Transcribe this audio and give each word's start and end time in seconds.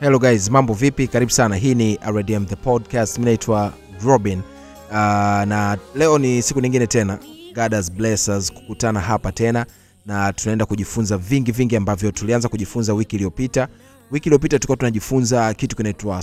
hello 0.00 0.18
guys 0.18 0.50
mambo 0.50 0.74
vipi? 0.74 1.08
Karibu 1.08 1.32
sana. 1.32 1.56
Hii 1.56 1.74
ni 1.74 1.98
rdm 2.10 2.46
the 2.46 2.56
podcast. 2.56 3.18
Mi 3.18 3.24
naitwa 3.24 3.72
robin. 4.04 4.38
Uh, 4.90 4.94
na 5.44 5.78
leo 5.94 6.18
ni 6.18 6.42
siku 6.42 6.60
nyingine 6.60 6.86
tena. 6.86 7.18
God 7.54 7.72
has 7.74 7.92
kukutana 8.52 9.00
hapa 9.00 9.32
tena 9.32 9.66
na 10.06 10.32
tunaenda 10.32 10.66
kujifunza 10.66 11.16
vingi 11.18 11.52
vingi 11.52 11.76
ambavyo 11.76 12.10
tulianza 12.10 12.48
kujifunza 12.48 12.94
wiki 12.94 13.16
iliyopita. 13.16 13.68
Wiki 14.10 14.28
iliyopita 14.28 14.58
tulikuwa 14.58 14.76
tunajifunza 14.76 15.54
kitu 15.54 15.76
kinaitwa 15.76 16.22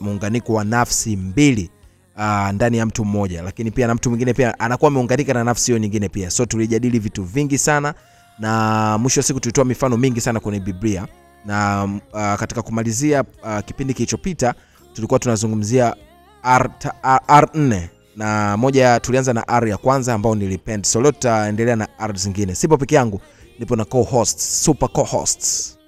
muunganiko 0.00 0.54
wa 0.54 0.64
nafsi 0.64 1.16
mbili 1.16 1.70
uh, 2.16 2.48
ndani 2.50 2.76
ya 2.76 2.86
mtu 2.86 3.04
mmoja. 3.04 3.42
Lakini 3.42 3.70
pia 3.70 3.86
na 3.86 3.94
mtu 3.94 4.10
mwingine 4.10 4.34
pia 4.34 4.58
anakuwa 4.60 4.88
ameunganika 4.88 5.34
na 5.34 5.44
nafsi 5.44 5.66
hiyo 5.66 5.78
nyingine 5.78 6.08
pia. 6.08 6.30
So 6.30 6.46
tulijadili 6.46 6.98
vitu 6.98 7.24
vingi 7.24 7.58
sana 7.58 7.94
na 8.38 8.98
mwisho 8.98 9.20
wa 9.20 9.24
siku 9.24 9.40
tulitoa 9.40 9.64
mifano 9.64 9.96
mingi 9.96 10.20
sana 10.20 10.40
kwenye 10.40 10.60
biblia 10.60 11.06
na 11.44 11.84
uh, 12.12 12.34
katika 12.34 12.62
kumalizia 12.62 13.24
uh, 13.42 13.58
kipindi 13.64 13.94
kilichopita 13.94 14.54
tulikuwa 14.92 15.18
tunazungumzia 15.20 15.96
R, 16.42 16.78
ta- 16.78 16.94
R, 17.02 17.20
R4 17.28 17.88
na 18.16 18.56
moja 18.56 19.00
tulianza 19.00 19.32
na 19.32 19.44
R 19.48 19.68
ya 19.68 19.76
kwanza 19.76 20.14
ambao 20.14 20.34
ni. 20.34 20.60
So 20.82 21.00
leo 21.02 21.12
tutaendelea 21.12 21.76
na 21.76 21.88
R 21.98 22.16
zingine. 22.16 22.54
Sipo 22.54 22.76
peke 22.76 22.94
yangu, 22.94 23.20
nipo 23.58 23.76
na 23.76 23.84
co-hosts, 23.84 24.64
super 24.64 24.88
co-hosts 24.88 25.78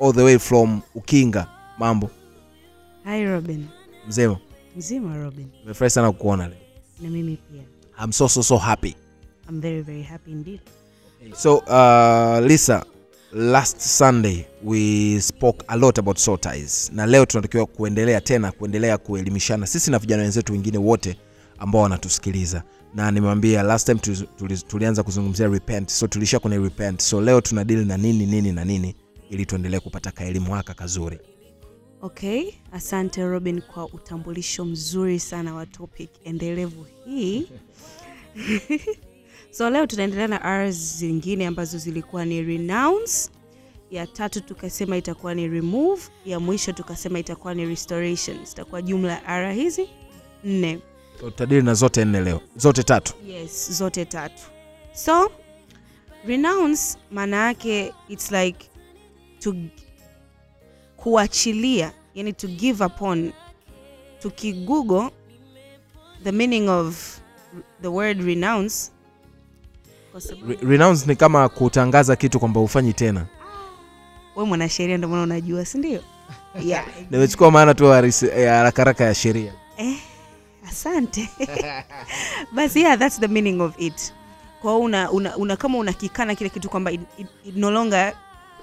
all 0.00 0.12
the 0.14 0.22
way 0.22 0.38
from 0.38 0.80
Ukinga. 0.94 1.46
Mambo 1.78 2.10
Hi 3.04 3.24
Robin. 3.24 3.66
Mzima? 4.08 4.36
Mzima 4.76 5.16
Robin. 5.16 5.46
nimefurahi 5.62 5.90
sana 5.90 6.12
kukuona 6.12 6.48
leo. 6.48 6.58
Na 7.00 7.10
mimi 7.10 7.36
pia. 7.52 7.62
I'm 8.04 8.12
so 8.12 8.28
so 8.28 8.42
so 8.42 8.56
happy. 8.56 8.96
I'm 9.48 9.60
very 9.60 9.82
very 9.82 10.02
happy 10.02 10.30
indeed. 10.30 10.60
So 11.36 11.56
uh, 11.56 12.46
Lisa, 12.46 12.84
last 13.34 13.80
Sunday 13.80 14.46
we 14.62 15.18
spoke 15.20 15.64
a 15.68 15.76
lot 15.76 15.98
about 15.98 16.18
soul 16.18 16.38
na 16.92 17.06
leo 17.06 17.26
tunatakiwa 17.26 17.66
kuendelea 17.66 18.20
tena 18.20 18.52
kuendelea 18.52 18.98
kuelimishana 18.98 19.66
sisi 19.66 19.90
na 19.90 19.98
vijana 19.98 20.22
wenzetu 20.22 20.52
wengine 20.52 20.78
wote 20.78 21.16
ambao 21.58 21.82
wanatusikiliza. 21.82 22.62
Na 22.94 23.10
nimewambia 23.10 23.62
last 23.62 23.86
time 23.86 23.98
tuli, 24.00 24.28
tuli, 24.38 24.58
tulianza 24.58 25.02
kuzungumzia 25.02 25.48
repent. 25.48 25.90
So 25.90 26.06
tulisha 26.06 26.38
kwenye 26.38 26.58
repent. 26.58 27.00
So 27.02 27.20
leo 27.20 27.40
tuna 27.40 27.64
deal 27.64 27.84
na 27.86 27.96
nini 27.96 28.26
nini 28.26 28.52
na 28.52 28.64
nini 28.64 28.94
ili 29.30 29.46
tuendelee 29.46 29.80
kupata 29.80 30.10
kaelimu 30.10 30.52
haka 30.54 30.74
kazuri. 30.74 31.18
Okay, 32.02 32.50
asante 32.72 33.22
Robin 33.24 33.62
kwa 33.62 33.86
utambulisho 33.88 34.64
mzuri 34.64 35.20
sana 35.20 35.54
wa 35.54 35.66
topic 35.66 36.10
endelevu 36.24 36.86
hii. 37.04 37.48
so 39.56 39.70
leo 39.70 39.86
tunaendelea 39.86 40.28
na 40.28 40.42
R 40.44 40.72
zingine 40.72 41.46
ambazo 41.46 41.78
zilikuwa 41.78 42.24
ni 42.24 42.42
renounce, 42.42 43.30
ya 43.94 44.06
tatu 44.06 44.40
tukasema 44.40 44.96
itakuwa 44.96 45.34
ni 45.34 45.48
remove, 45.48 46.02
ya 46.24 46.40
mwisho 46.40 46.72
tukasema 46.72 47.18
itakuwa 47.18 47.54
ni 47.54 47.66
restoration. 47.66 48.44
Zitakuwa 48.44 48.82
jumla 48.82 49.12
ya 49.12 49.24
R 49.26 49.52
hizi 49.52 49.88
nne. 50.44 50.78
tutadili 51.20 51.62
na 51.62 51.74
zote 51.74 52.04
nne 52.04 52.20
leo. 52.20 52.40
Zote 52.56 52.82
tatu. 52.82 53.14
Yes 53.26 53.72
zote 53.72 54.04
tatu. 54.04 54.42
So 54.92 55.30
renounce 56.26 56.98
maana 57.10 57.36
yake 57.46 57.94
its 58.08 58.30
like 58.32 58.70
to 59.40 59.54
kuachilia 60.96 61.92
yani 62.14 62.32
to 62.32 62.48
give 62.48 62.84
upon. 62.84 63.32
Tukigoogle 64.22 65.10
the 66.22 66.32
meaning 66.32 66.68
of 66.68 67.18
the 67.82 67.88
word 67.88 68.20
renounce 68.20 68.90
Re- 70.46 70.58
renounce 70.62 71.06
ni 71.06 71.16
kama 71.16 71.48
kutangaza 71.48 72.16
kitu 72.16 72.40
kwamba 72.40 72.60
ufanyi 72.60 72.92
tena 72.92 73.26
we 74.36 74.44
mwanasheria 74.44 74.96
ndio 74.96 75.08
maana 75.08 75.22
unajua 75.22 75.64
si 75.64 75.78
ndio? 75.78 76.00
Yeah. 76.64 76.84
nimechukua 77.10 77.50
maana 77.50 77.74
tu 77.74 77.84
ya 77.84 78.54
haraka 78.54 78.82
haraka 78.82 79.04
ya 79.04 79.14
sheria. 79.14 79.52
Eh, 79.76 79.96
asante. 80.68 81.28
Basi 82.54 82.80
yeah 82.80 82.98
that's 82.98 83.20
the 83.20 83.28
meaning 83.28 83.60
of 83.60 83.74
it. 83.78 84.12
Kwa 84.62 84.78
una, 84.78 85.10
una, 85.10 85.36
una 85.36 85.56
kama 85.56 85.78
unakikana 85.78 86.34
kile 86.34 86.50
kitu 86.50 86.68
kwamba 86.68 86.92
it, 86.92 87.00
it, 87.18 87.26
it 87.44 87.56
no 87.56 87.70
longer 87.70 88.12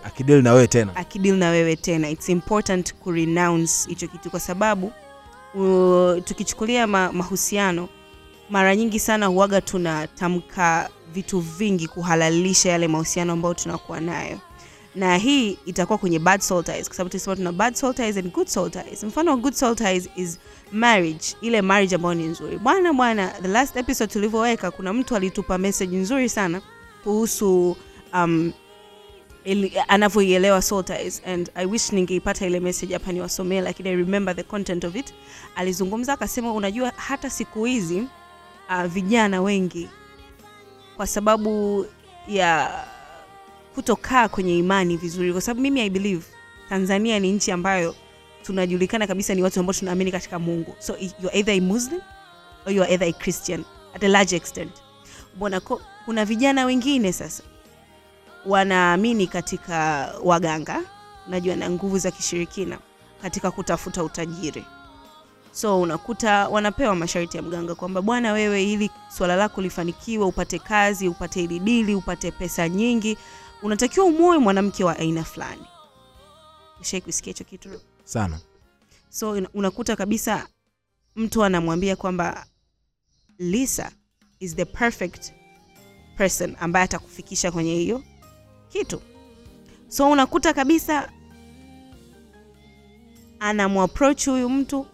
akidili 0.03 0.41
na 0.41 0.53
wewe 0.53 0.67
tena. 0.67 0.95
akidil 0.95 1.35
na 1.35 1.49
wewe 1.49 1.75
tena. 1.75 2.09
Its 2.09 2.29
important 2.29 2.93
kurenounce 2.93 3.89
hicho 3.89 4.07
kitu 4.07 4.29
kwa 4.29 4.39
sababu 4.39 4.91
uh, 5.55 6.23
tukichukulia 6.23 6.87
ma, 6.87 7.11
mahusiano 7.11 7.89
mara 8.49 8.75
nyingi 8.75 8.99
sana 8.99 9.25
huaga 9.25 9.61
tunatamka 9.61 10.89
vitu 11.13 11.39
vingi 11.39 11.87
kuhalalisha 11.87 12.69
yale 12.69 12.87
mahusiano 12.87 13.33
ambayo 13.33 13.53
tunakuwa 13.53 13.99
nayo 13.99 14.39
na 14.95 15.17
hii 15.17 15.57
itakuwa 15.65 15.97
kwenye 15.97 16.19
bad 16.19 16.41
soul 16.41 16.63
ties 16.63 16.87
kwa 16.87 16.95
sababu 16.95 17.09
tulisema 17.09 17.35
tuna 17.35 17.51
bad 17.51 17.73
soul 17.75 17.93
ties 17.93 18.17
and 18.17 18.31
good 18.31 18.47
soul 18.47 18.71
ties. 18.71 19.03
Mfano 19.03 19.31
wa 19.31 19.37
good 19.37 19.53
soul 19.53 19.75
ties 19.75 20.09
is 20.15 20.39
marriage 20.71 21.25
ile 21.41 21.61
marriage 21.61 21.95
ambayo 21.95 22.13
ni 22.15 22.23
nzuri. 22.23 22.57
Bwana 22.57 22.93
bwana 22.93 23.27
the 23.41 23.47
last 23.47 23.75
episode 23.75 24.13
tulivyoweka 24.13 24.71
kuna 24.71 24.93
mtu 24.93 25.15
alitupa 25.15 25.57
message 25.57 25.97
nzuri 25.97 26.29
sana 26.29 26.61
kuhusu 27.03 27.77
um, 28.13 28.53
anavyoielewa 29.87 30.61
soul 30.61 30.83
ties. 30.83 31.21
And 31.25 31.51
i 31.55 31.65
wish 31.65 31.91
ningeipata 31.91 32.45
ile 32.45 32.59
message 32.59 32.93
hapa 32.93 33.11
niwasomee 33.11 33.61
lakini 33.61 33.89
i 33.89 33.95
remember 33.95 34.35
the 34.35 34.43
content 34.43 34.83
of 34.83 34.95
it. 34.95 35.13
Alizungumza 35.55 36.13
akasema 36.13 36.53
unajua 36.53 36.91
hata 36.95 37.29
siku 37.29 37.65
hizi 37.65 38.07
uh, 38.69 38.83
vijana 38.83 39.41
wengi 39.41 39.89
kwa 40.97 41.07
sababu 41.07 41.85
ya 42.27 42.83
kutokaa 43.75 44.27
kwenye 44.27 44.57
imani 44.57 44.97
vizuri 44.97 45.31
kwa 45.31 45.41
sababu 45.41 45.61
mimi 45.61 45.81
i 45.81 45.89
believe 45.89 46.25
tanzania 46.69 47.19
ni 47.19 47.31
nchi 47.31 47.51
ambayo 47.51 47.95
tunajulikana 48.43 49.07
kabisa 49.07 49.35
ni 49.35 49.43
watu 49.43 49.59
ambao 49.59 49.73
tunaamini 49.73 50.11
katika 50.11 50.39
mungu. 50.39 50.75
So 50.79 50.95
you're 50.97 51.37
either 51.39 51.55
a 51.55 51.61
muslim 51.61 52.01
or 52.65 52.73
you're 52.73 52.93
either 52.93 53.07
a 53.07 53.13
christian 53.13 53.63
at 53.95 54.03
a 54.03 54.07
large 54.07 54.35
extent. 54.35 54.71
Mbona 55.35 55.61
kuna 56.05 56.25
vijana 56.25 56.65
wengine 56.65 57.13
sasa 57.13 57.43
wanaamini 58.45 59.27
katika 59.27 60.09
waganga 60.23 60.81
unajua 61.27 61.55
na 61.55 61.69
nguvu 61.69 61.97
za 61.97 62.11
kishirikina 62.11 62.79
katika 63.21 63.51
kutafuta 63.51 64.03
utajiri. 64.03 64.65
So 65.51 65.81
unakuta 65.81 66.47
wanapewa 66.47 66.95
masharti 66.95 67.37
ya 67.37 67.43
mganga 67.43 67.75
kwamba 67.75 68.01
bwana 68.01 68.33
wewe 68.33 68.63
ili 68.63 68.89
swala 69.17 69.35
lako 69.35 69.61
lifanikiwe 69.61 70.25
upate 70.25 70.59
kazi 70.59 71.07
upate 71.07 71.43
ilidili 71.43 71.95
upate 71.95 72.31
pesa 72.31 72.69
nyingi 72.69 73.17
unatakiwa 73.61 74.05
umoe 74.05 74.37
mwanamke 74.37 74.83
wa 74.83 74.97
aina 74.99 75.23
fulani. 75.23 75.65
Ushai 76.81 77.01
kusikia 77.01 77.31
hicho 77.33 77.43
kitu? 77.43 77.69
Sana. 78.03 78.39
So 79.09 79.31
unakuta 79.53 79.95
kabisa 79.95 80.47
mtu 81.15 81.43
anamwambia 81.43 81.95
kwamba 81.95 82.45
lisa 83.37 83.91
is 84.39 84.55
the 84.55 84.65
perfect 84.65 85.31
person 86.17 86.55
ambaye 86.59 86.85
atakufikisha 86.85 87.51
kwenye 87.51 87.75
hiyo 87.75 88.03
kitu. 88.69 89.01
So 89.87 90.09
unakuta 90.11 90.53
kabisa 90.53 91.09
anamwaproach 93.39 94.25
huyu 94.27 94.49
mtu 94.49 94.87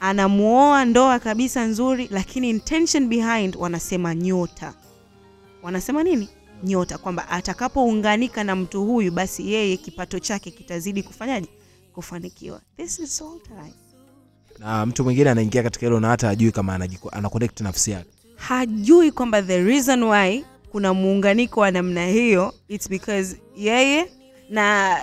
anamuoa 0.00 0.84
ndoa 0.84 1.18
kabisa 1.18 1.64
nzuri 1.64 2.08
lakini 2.10 2.50
intention 2.50 3.08
behind 3.08 3.56
wanasema 3.56 4.14
nyota. 4.14 4.74
Wanasema 5.62 6.02
nini 6.02 6.28
nyota 6.62 6.98
kwamba 6.98 7.28
atakapounganika 7.28 8.44
na 8.44 8.56
mtu 8.56 8.84
huyu 8.84 9.12
basi 9.12 9.52
yeye 9.52 9.76
kipato 9.76 10.18
chake 10.18 10.50
kitazidi 10.50 11.02
kufanyaje? 11.02 11.48
Kufanikiwa. 11.94 12.60
This 12.76 12.98
is 12.98 13.16
soul 13.16 13.40
tie. 13.42 13.72
na 14.58 14.86
mtu 14.86 15.04
mwingine 15.04 15.30
anaingia 15.30 15.62
katika 15.62 15.86
hilo 15.86 16.00
na 16.00 16.08
hata 16.08 16.28
ajui 16.28 16.52
kama 16.52 16.78
anajiku- 16.78 17.08
ana 17.12 17.28
connect 17.28 17.60
nafsi 17.60 17.90
yake. 17.90 18.10
Hajui 18.36 19.10
kwamba 19.12 19.42
the 19.42 19.62
reason 19.62 20.02
why 20.02 20.44
kuna 20.72 20.94
muunganiko 20.94 21.60
wa 21.60 21.70
namna 21.70 22.06
hiyo 22.06 22.54
its 22.68 22.88
because 22.88 23.40
yeye 23.56 24.12
na 24.50 24.96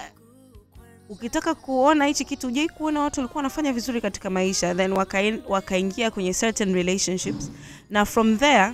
ukitaka 1.10 1.56
kuona 1.56 2.06
hichi 2.06 2.26
kitu 2.26 2.48
ujai 2.48 2.70
kuona 2.70 3.02
watu 3.02 3.20
walikuwa 3.20 3.40
wanafanya 3.40 3.74
vizuri 3.74 4.02
katika 4.02 4.30
maisha 4.30 4.76
then 4.76 4.92
wakain- 4.92 5.42
wakaingia 5.48 6.12
kwenye 6.12 6.34
certain 6.34 6.74
relationships. 6.74 7.52
Na 7.90 8.06
from 8.06 8.38
there 8.38 8.74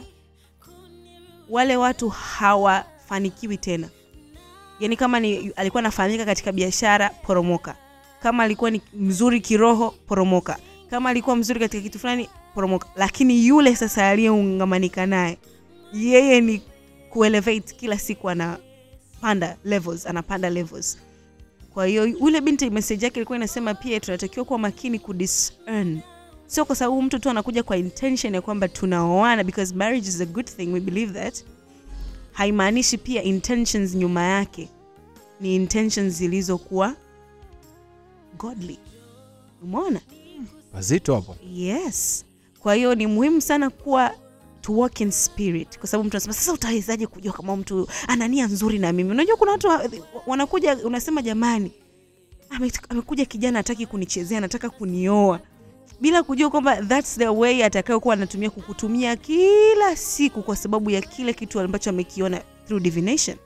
wale 1.52 1.78
watu 1.78 2.10
hawafanikiwi 2.10 3.58
tena. 3.58 3.90
Yani 4.80 4.96
kama 4.98 5.20
ni 5.20 5.52
alikuwa 5.56 5.80
anafahamika 5.80 6.26
katika 6.26 6.52
biashara 6.52 7.10
poromoka. 7.10 7.76
Kama 8.24 8.44
alikuwa 8.44 8.72
ni 8.72 8.82
mzuri 8.94 9.42
kiroho 9.42 9.92
poromoka. 10.08 10.58
Kama 10.90 11.10
alikuwa 11.10 11.36
mzuri 11.36 11.60
katika 11.60 11.84
kitu 11.84 12.00
fulani 12.00 12.30
poromoka. 12.54 12.88
Lakini 12.96 13.48
yule 13.48 13.76
sasa 13.76 14.10
aliyeungamanika 14.10 15.06
naye 15.06 15.38
yeye 15.94 16.42
ni 16.42 16.62
kuelevate 17.10 17.76
kila 17.76 18.00
siku 18.00 18.30
anapanda 18.30 19.58
levels 19.64 20.08
anapanda 20.08 20.50
levels. 20.50 20.98
Kwa 21.74 21.86
hiyo 21.86 22.06
yule 22.08 22.42
binti 22.42 22.70
message 22.70 23.06
yake 23.06 23.20
ilikuwa 23.20 23.38
inasema 23.38 23.74
pia 23.74 24.00
tunatakiwa 24.00 24.46
kuwa 24.46 24.60
makini 24.60 25.00
kudiscern 25.00 26.02
sio 26.52 26.66
kwa 26.66 26.76
sababu 26.76 27.02
mtu 27.02 27.20
tu 27.20 27.30
anakuja 27.30 27.64
kwa 27.64 27.78
intention 27.78 28.34
ya 28.34 28.42
kwamba 28.42 28.68
tunaoana 28.68 29.44
because 29.44 29.76
marriage 29.76 30.10
is 30.10 30.22
a 30.22 30.26
good 30.26 30.46
thing 30.46 30.68
we 30.68 30.80
believe 30.80 31.14
that. 31.14 31.44
Haimaanishi 32.32 32.98
pia 32.98 33.24
intentions 33.24 33.96
nyuma 33.96 34.24
yake 34.24 34.70
ni 35.42 35.56
intentions 35.56 36.14
zilizokuwa 36.14 36.96
godly. 38.38 38.80
Umeona? 39.64 40.02
Wazito 40.74 41.16
hapo. 41.16 41.36
yes. 41.54 42.26
Kwa 42.60 42.76
hiyo 42.76 42.96
ni 42.96 43.08
muhimu 43.08 43.42
sana 43.42 43.70
kuwa 43.70 44.12
to 44.62 44.78
walk 44.78 45.02
in 45.02 45.12
spirit 45.12 45.80
kwa 45.80 45.88
sababu 45.88 46.08
mtu 46.08 46.18
anasema 46.18 46.34
sasa 46.34 46.54
utawezaje 46.54 47.08
kujua 47.08 47.34
kama 47.34 47.56
mtu 47.58 47.88
ana 48.08 48.28
nia 48.28 48.48
nzuri 48.48 48.80
na 48.80 48.94
mimi? 48.94 49.12
Unajua 49.12 49.38
kuna 49.38 49.52
watu 49.52 49.68
wanakuja 50.28 50.78
unasema 50.78 51.22
jamani 51.22 51.72
amekuja 52.90 53.26
kijana 53.26 53.60
hataki 53.60 53.86
kunichezea 53.86 54.38
anataka 54.38 54.70
kunioa 54.70 55.40
bila 56.02 56.24
kujua 56.24 56.50
kwamba 56.50 56.76
thats 56.84 57.18
the 57.18 57.28
way 57.28 57.64
atakayokuwa 57.66 58.14
anatumia 58.14 58.50
kukutumia 58.50 59.16
kila 59.16 59.96
siku 59.96 60.44
kwa 60.44 60.56
sababu 60.56 60.90
ya 60.90 61.02
kile 61.02 61.34
kitu 61.34 61.60
ambacho 61.60 61.90
amekiona 61.90 62.42
through 62.68 62.84
divination. 62.84 63.38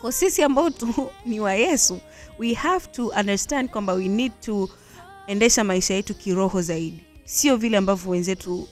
Kwa 0.00 0.12
sisi 0.12 0.42
ambao 0.42 0.70
tu 0.70 1.10
ni 1.26 1.40
wa 1.40 1.54
yesu 1.54 2.00
we 2.38 2.54
have 2.54 2.86
to 2.86 3.06
understand 3.06 3.70
kwamba 3.70 3.92
we 3.92 4.08
need 4.08 4.32
to 4.40 4.68
endesha 5.26 5.64
maisha 5.64 5.94
yetu 5.94 6.14
kiroho 6.14 6.62
zaidi. 6.62 7.04
Sio 7.24 7.56
vile 7.56 7.76
ambavyo 7.76 8.10
wenzetu 8.10 8.68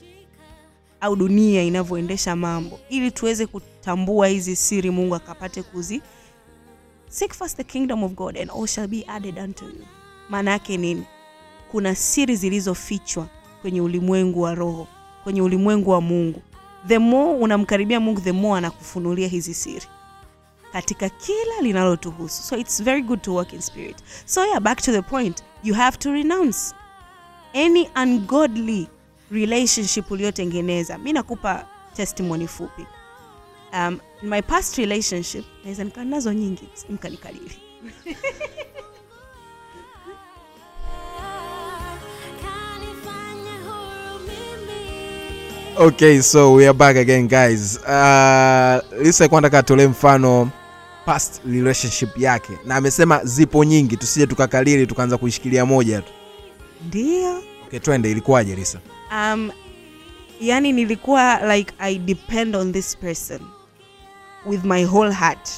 au 1.01 1.15
dunia 1.15 1.63
inavyoendesha 1.63 2.35
mambo. 2.35 2.79
Ili 2.89 3.11
tuweze 3.11 3.45
kutambua 3.47 4.27
hizi 4.27 4.55
siri 4.55 4.89
mungu 4.89 5.15
akapate 5.15 5.63
kuzi 5.63 6.01
seek 7.09 7.33
first 7.33 7.57
the 7.57 7.63
kingdom 7.63 8.03
of 8.03 8.11
god 8.11 8.37
and 8.37 8.51
all 8.51 8.67
shall 8.67 8.87
be 8.87 9.03
added 9.07 9.37
unto 9.37 9.65
you. 9.65 9.85
Maana 10.29 10.51
yake 10.51 10.77
nini 10.77 11.03
kuna 11.71 11.95
siri 11.95 12.35
zilizofichwa 12.35 13.27
kwenye 13.61 13.81
ulimwengu 13.81 14.41
wa 14.41 14.55
roho 14.55 14.87
kwenye 15.23 15.41
ulimwengu 15.41 15.89
wa 15.89 16.01
mungu. 16.01 16.41
The 16.87 16.99
more 16.99 17.39
unamkaribia 17.39 17.99
mungu 17.99 18.21
the 18.21 18.31
more 18.31 18.57
anakufunulia 18.57 19.27
hizi 19.27 19.53
siri 19.53 19.85
katika 20.73 21.09
kila 21.09 21.61
linalotuhusu. 21.61 22.43
So 22.43 22.57
it's 22.57 22.83
very 22.83 23.01
good 23.01 23.21
to 23.21 23.33
work 23.33 23.53
in 23.53 23.61
spirit. 23.61 23.97
So 24.25 24.45
yeah 24.45 24.59
back 24.59 24.81
to 24.81 24.91
the 24.91 25.01
point. 25.01 25.43
You 25.63 25.73
have 25.73 25.97
to 25.97 26.11
renounce 26.11 26.75
any 27.53 27.89
ungodly 28.03 28.87
relationship 29.31 30.11
uliotengeneza. 30.11 30.97
Mi 30.97 31.13
nakupa 31.13 31.65
testimony 31.93 32.47
fupi. 32.47 32.85
Um, 33.73 33.99
in 34.21 34.29
my 34.29 34.41
past 34.41 34.77
relationship 34.77 35.45
naweza 35.63 35.83
nikaa 35.83 36.03
nazo 36.03 36.33
nyingi 36.33 36.69
mkanikalili 36.89 37.57
Okay, 45.77 46.19
so 46.21 46.53
we 46.53 46.67
are 46.67 46.73
back 46.73 46.95
again 46.95 47.27
guys. 47.27 47.77
Uh, 47.77 48.79
Lisa 49.01 49.23
alikuwa 49.23 49.37
anataka 49.39 49.57
atolee 49.59 49.87
mfano 49.87 50.49
past 51.05 51.41
relationship 51.45 52.17
yake 52.17 52.53
na 52.65 52.75
amesema 52.75 53.19
zipo 53.25 53.63
nyingi, 53.63 53.97
tusije 53.97 54.27
tukakalili 54.27 54.87
tukaanza 54.87 55.17
kuishikilia 55.17 55.65
moja 55.65 56.01
tu. 56.01 56.11
ndio 56.87 57.43
Okay, 57.67 57.79
twende, 57.79 58.11
ilikuwaje 58.11 58.55
Lisa? 58.55 58.79
um, 59.11 59.51
yani 60.41 60.71
nilikuwa 60.71 61.55
like 61.55 61.73
i 61.79 61.97
depend 61.97 62.55
on 62.55 62.73
this 62.73 62.97
person 62.97 63.39
with 64.45 64.63
my 64.63 64.85
whole 64.85 65.13
heart 65.13 65.49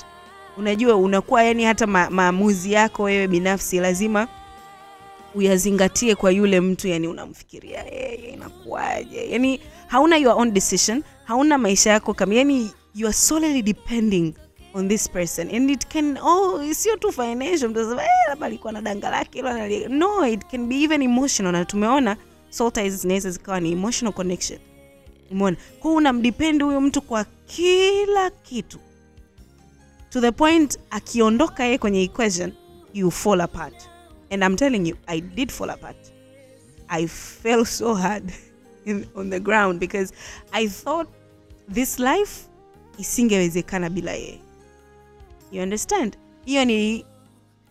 unajua 0.57 0.95
unakuwa 0.95 1.43
yani 1.43 1.63
hata 1.63 1.87
ma, 1.87 2.09
maamuzi 2.09 2.71
yako 2.71 3.03
wewe 3.03 3.27
binafsi 3.27 3.79
lazima 3.79 4.27
uyazingatie 5.35 6.15
kwa 6.15 6.31
yule 6.31 6.59
mtu 6.61 6.87
yani 6.87 7.07
unamfikiria 7.07 7.83
yeye 7.83 8.15
inakuwaje? 8.33 9.29
Yani 9.31 9.59
hauna 9.87 10.17
your 10.17 10.37
own 10.37 10.53
decision 10.53 11.03
hauna 11.23 11.57
maisha 11.57 11.89
yako 11.89 12.13
kama 12.13 12.33
yani 12.35 12.71
you 12.95 13.07
are 13.07 13.13
solely 13.13 13.61
depending 13.61 14.33
on 14.73 14.87
this 14.89 15.09
person. 15.09 15.55
And 15.55 15.69
it 15.69 15.87
can 15.87 16.17
oh 16.17 16.73
sio 16.73 16.97
tu 16.97 17.11
financial 17.11 17.69
mtu 17.69 17.79
anasema 17.79 18.03
eh 18.03 18.09
labda 18.29 18.45
alikuwa 18.45 18.73
na 18.73 18.81
danga 18.81 19.09
lake 19.09 19.29
hilo 19.39 19.49
analia." 19.49 19.89
no 19.89 20.27
it 20.27 20.45
can 20.51 20.67
be 20.67 20.83
even 20.83 21.01
emotional. 21.01 21.51
Na 21.51 21.65
tumeona 21.65 22.17
soul 22.49 22.71
ties 22.71 22.93
zinaweza 22.93 23.29
zikawa 23.31 23.59
ni 23.59 23.71
emotional 23.71 24.13
connection. 24.13 24.59
Umeona? 25.31 25.57
Kwa 25.79 25.91
unamdepend 25.93 26.63
huyo 26.63 26.81
mtu 26.81 27.01
kwa 27.01 27.25
kila 27.45 28.29
kitu. 28.29 28.79
To 30.09 30.21
the 30.21 30.31
point 30.31 30.79
akiondoka 30.89 31.63
yeye 31.63 31.77
kwenye 31.77 32.03
equation 32.03 32.53
you 32.93 33.11
fall 33.11 33.41
apart 33.41 33.89
and 34.33 34.43
i'm 34.43 34.55
telling 34.55 34.85
you 34.89 34.97
i 35.07 35.21
did 35.21 35.51
fall 35.51 35.69
apart. 35.69 35.95
I 36.89 37.07
fell 37.07 37.65
so 37.65 37.95
hard 37.95 38.23
in, 38.85 39.05
on 39.15 39.29
the 39.29 39.39
ground 39.39 39.79
because 39.79 40.13
i 40.51 40.67
thought 40.67 41.07
this 41.73 41.99
life 41.99 42.47
isingewezekana 42.97 43.89
bila 43.89 44.11
yeye. 44.11 44.39
You 45.51 45.61
understand? 45.61 46.17
Hiyo 46.45 46.65
ni 46.65 47.05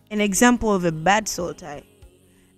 an 0.09 0.21
example 0.21 0.69
of 0.69 0.85
a 0.85 0.91
bad 0.91 1.25
soul 1.27 1.53
tie 1.55 1.83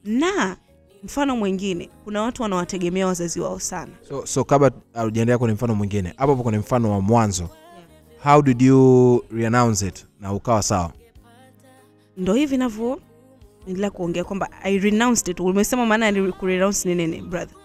na 0.04 0.58
mfano 1.04 1.36
mwingine 1.36 1.90
kuna 2.04 2.22
watu 2.22 2.44
wanawategemea 2.44 3.08
wazazi 3.08 3.40
wao 3.40 3.60
sana. 3.60 3.92
So, 4.10 4.25
so 4.25 4.44
kabla 4.44 4.72
haujaendelea 4.94 5.38
kwenye 5.38 5.54
mfano 5.54 5.75
mwingine, 5.75 6.10
hapo 6.18 6.31
hapo 6.31 6.44
kwenye 6.44 6.58
mfano 6.60 6.92
wa 6.92 7.01
mwanzo, 7.01 7.50
how 8.24 8.42
did 8.42 8.62
you 8.62 9.24
renounce 9.31 9.88
it 9.88 10.06
na 10.19 10.34
ukawa 10.34 10.63
sawa? 10.63 10.94
ndo 12.18 12.34
hivi 12.34 12.58
navyo 12.58 13.00
endelea 13.67 13.89
kuongea 13.91 14.23
kwamba 14.23 14.50
i 14.63 14.77
renounced 14.79 15.27
it. 15.27 15.39
Umesema 15.39 15.85
maana 15.85 16.31
kurenounce 16.31 16.89
ni 16.89 16.95
nini 16.95 17.21
brother? 17.21 17.56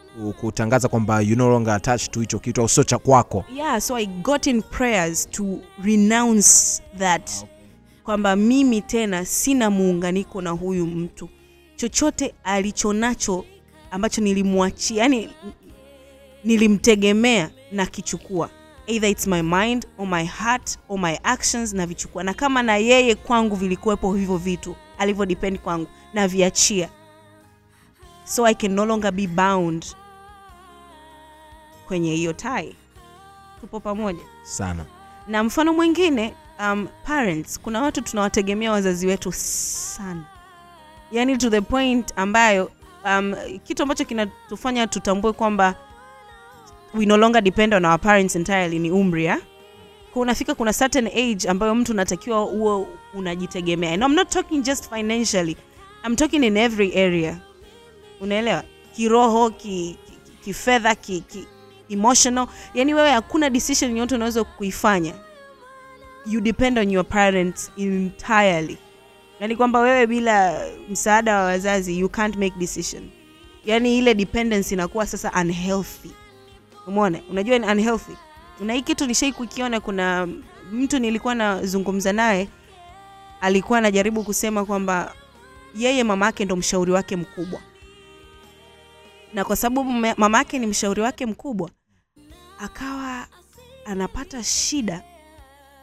Kutangaza 0.40 0.88
kwamba 0.88 1.20
you 1.20 1.36
no 1.36 1.50
longer 1.50 1.74
attached 1.74 2.10
to 2.10 2.20
hicho 2.20 2.38
kitu 2.38 2.60
au 2.60 2.68
sio 2.68 2.84
cha 2.84 2.98
kwako. 2.98 3.44
yeah 3.54 3.80
so 3.80 3.96
i 3.96 4.06
got 4.06 4.46
in 4.46 4.62
prayers 4.62 5.30
to 5.30 5.44
renounce 5.84 6.82
that. 6.98 7.30
Kwamba 8.04 8.36
mimi 8.36 8.80
tena 8.80 9.24
sina 9.24 9.70
muunganiko 9.70 10.42
na 10.42 10.50
huyu 10.50 10.86
mtu. 10.86 11.28
Chochote 11.76 12.34
alichonacho 12.44 13.44
ambacho 13.90 14.20
nilimwachia 14.20 15.02
yani 15.02 15.28
nilimtegemea 16.44 17.50
na 17.72 17.86
kichukua 17.86 18.50
either 18.86 19.10
its 19.10 19.26
my 19.26 19.42
mind 19.42 19.86
or 19.98 20.06
my 20.06 20.24
heart 20.24 20.78
or 20.88 20.98
my 20.98 21.18
actions 21.22 21.72
na 21.72 21.86
vichukua 21.86 22.22
na 22.22 22.34
kama 22.34 22.62
na 22.62 22.76
yeye 22.76 23.14
kwangu 23.14 23.56
vilikuwepo 23.56 24.14
hivyo 24.14 24.36
vitu 24.36 24.76
alivyo 25.00 25.26
depend 25.26 25.58
kwangu 25.58 25.86
na 26.14 26.28
viachia. 26.28 26.88
So 28.24 28.46
i 28.46 28.54
can 28.54 28.72
no 28.72 28.84
longer 28.86 29.12
be 29.12 29.26
bound 29.26 29.86
kwenye 31.88 32.14
hiyo 32.14 32.32
tai 32.32 32.74
tupo 33.60 33.80
pamoja. 33.80 34.22
Sana. 34.42 34.84
na 35.28 35.44
mfano 35.44 35.72
mwingine 35.72 36.34
um, 36.60 36.88
parents 37.04 37.60
kuna 37.60 37.82
watu 37.82 38.00
tunawategemea 38.00 38.72
wazazi 38.72 39.06
wetu 39.06 39.32
sana. 39.32 40.24
Yani 41.12 41.38
to 41.38 41.50
the 41.50 41.60
point 41.60 42.12
ambayo 42.16 42.70
um, 43.04 43.34
kitu 43.64 43.82
ambacho 43.82 44.04
kinatufanya 44.04 44.86
tutambue 44.86 45.32
kwamba 45.32 45.74
we 46.94 47.06
no 47.06 47.16
longer 47.16 47.42
depend 47.42 47.74
on 47.74 47.84
our 47.84 48.00
parents 48.00 48.36
entirely 48.36 48.78
ni 48.78 48.90
umri 48.90 49.24
ya 49.24 49.40
Kwa 50.12 50.22
unafika 50.22 50.54
kuna 50.54 50.72
certain 50.72 51.06
age 51.06 51.48
ambayo 51.48 51.74
mtu 51.74 51.92
unatakiwa 51.92 52.44
uwe 52.46 52.86
unajitegemea. 53.14 53.92
And 53.94 54.02
I'm 54.02 54.14
not 54.14 54.28
talking 54.28 54.62
just 54.62 54.88
financially. 54.94 55.56
I'm 56.06 56.16
talking 56.16 56.44
in 56.44 56.56
every 56.56 56.92
area. 56.98 57.40
Unaelewa? 58.20 58.62
Kiroho 58.96 59.50
ki, 59.50 59.98
ki, 60.06 60.12
ki, 60.12 60.32
kifedha 60.44 60.94
ki, 60.94 61.20
ki, 61.20 61.46
emotional. 61.88 62.46
Yani 62.74 62.94
wewe 62.94 63.10
hakuna 63.10 63.50
decision 63.50 63.96
yote 63.96 64.14
unaweza 64.14 64.44
kuifanya. 64.44 65.14
You 66.26 66.40
depend 66.40 66.78
on 66.78 66.90
your 66.90 67.04
parents 67.08 67.72
entirely. 67.76 68.78
Yani 69.40 69.56
kwamba 69.56 69.80
wewe 69.80 70.06
bila 70.06 70.64
msaada 70.88 71.36
wa 71.36 71.44
wazazi 71.44 71.98
you 71.98 72.08
can't 72.08 72.36
make 72.36 72.54
decision. 72.58 73.10
Yani 73.64 73.98
ile 73.98 74.14
dependence 74.14 74.74
inakuwa 74.74 75.06
sasa 75.06 75.32
unhealthy. 75.40 76.10
Umeona? 76.86 77.18
Unajua 77.30 77.58
ni 77.58 77.66
unhealthy 77.66 78.12
na 78.60 78.72
hii 78.72 78.82
kitu 78.82 79.06
nishai 79.06 79.32
kukiona 79.32 79.80
kuna 79.80 80.28
mtu 80.72 80.98
nilikuwa 80.98 81.34
nazungumza 81.34 82.12
naye 82.12 82.48
alikuwa 83.40 83.78
anajaribu 83.78 84.24
kusema 84.24 84.64
kwamba 84.64 85.14
yeye 85.76 86.04
mama 86.04 86.26
yake 86.26 86.44
ndo 86.44 86.56
mshauri 86.56 86.92
wake 86.92 87.16
mkubwa. 87.16 87.60
Na 89.34 89.44
kwa 89.44 89.56
sababu 89.56 89.84
mama 90.16 90.38
yake 90.38 90.58
ni 90.58 90.66
mshauri 90.66 91.02
wake 91.02 91.26
mkubwa 91.26 91.70
akawa 92.58 93.26
anapata 93.84 94.44
shida 94.44 95.02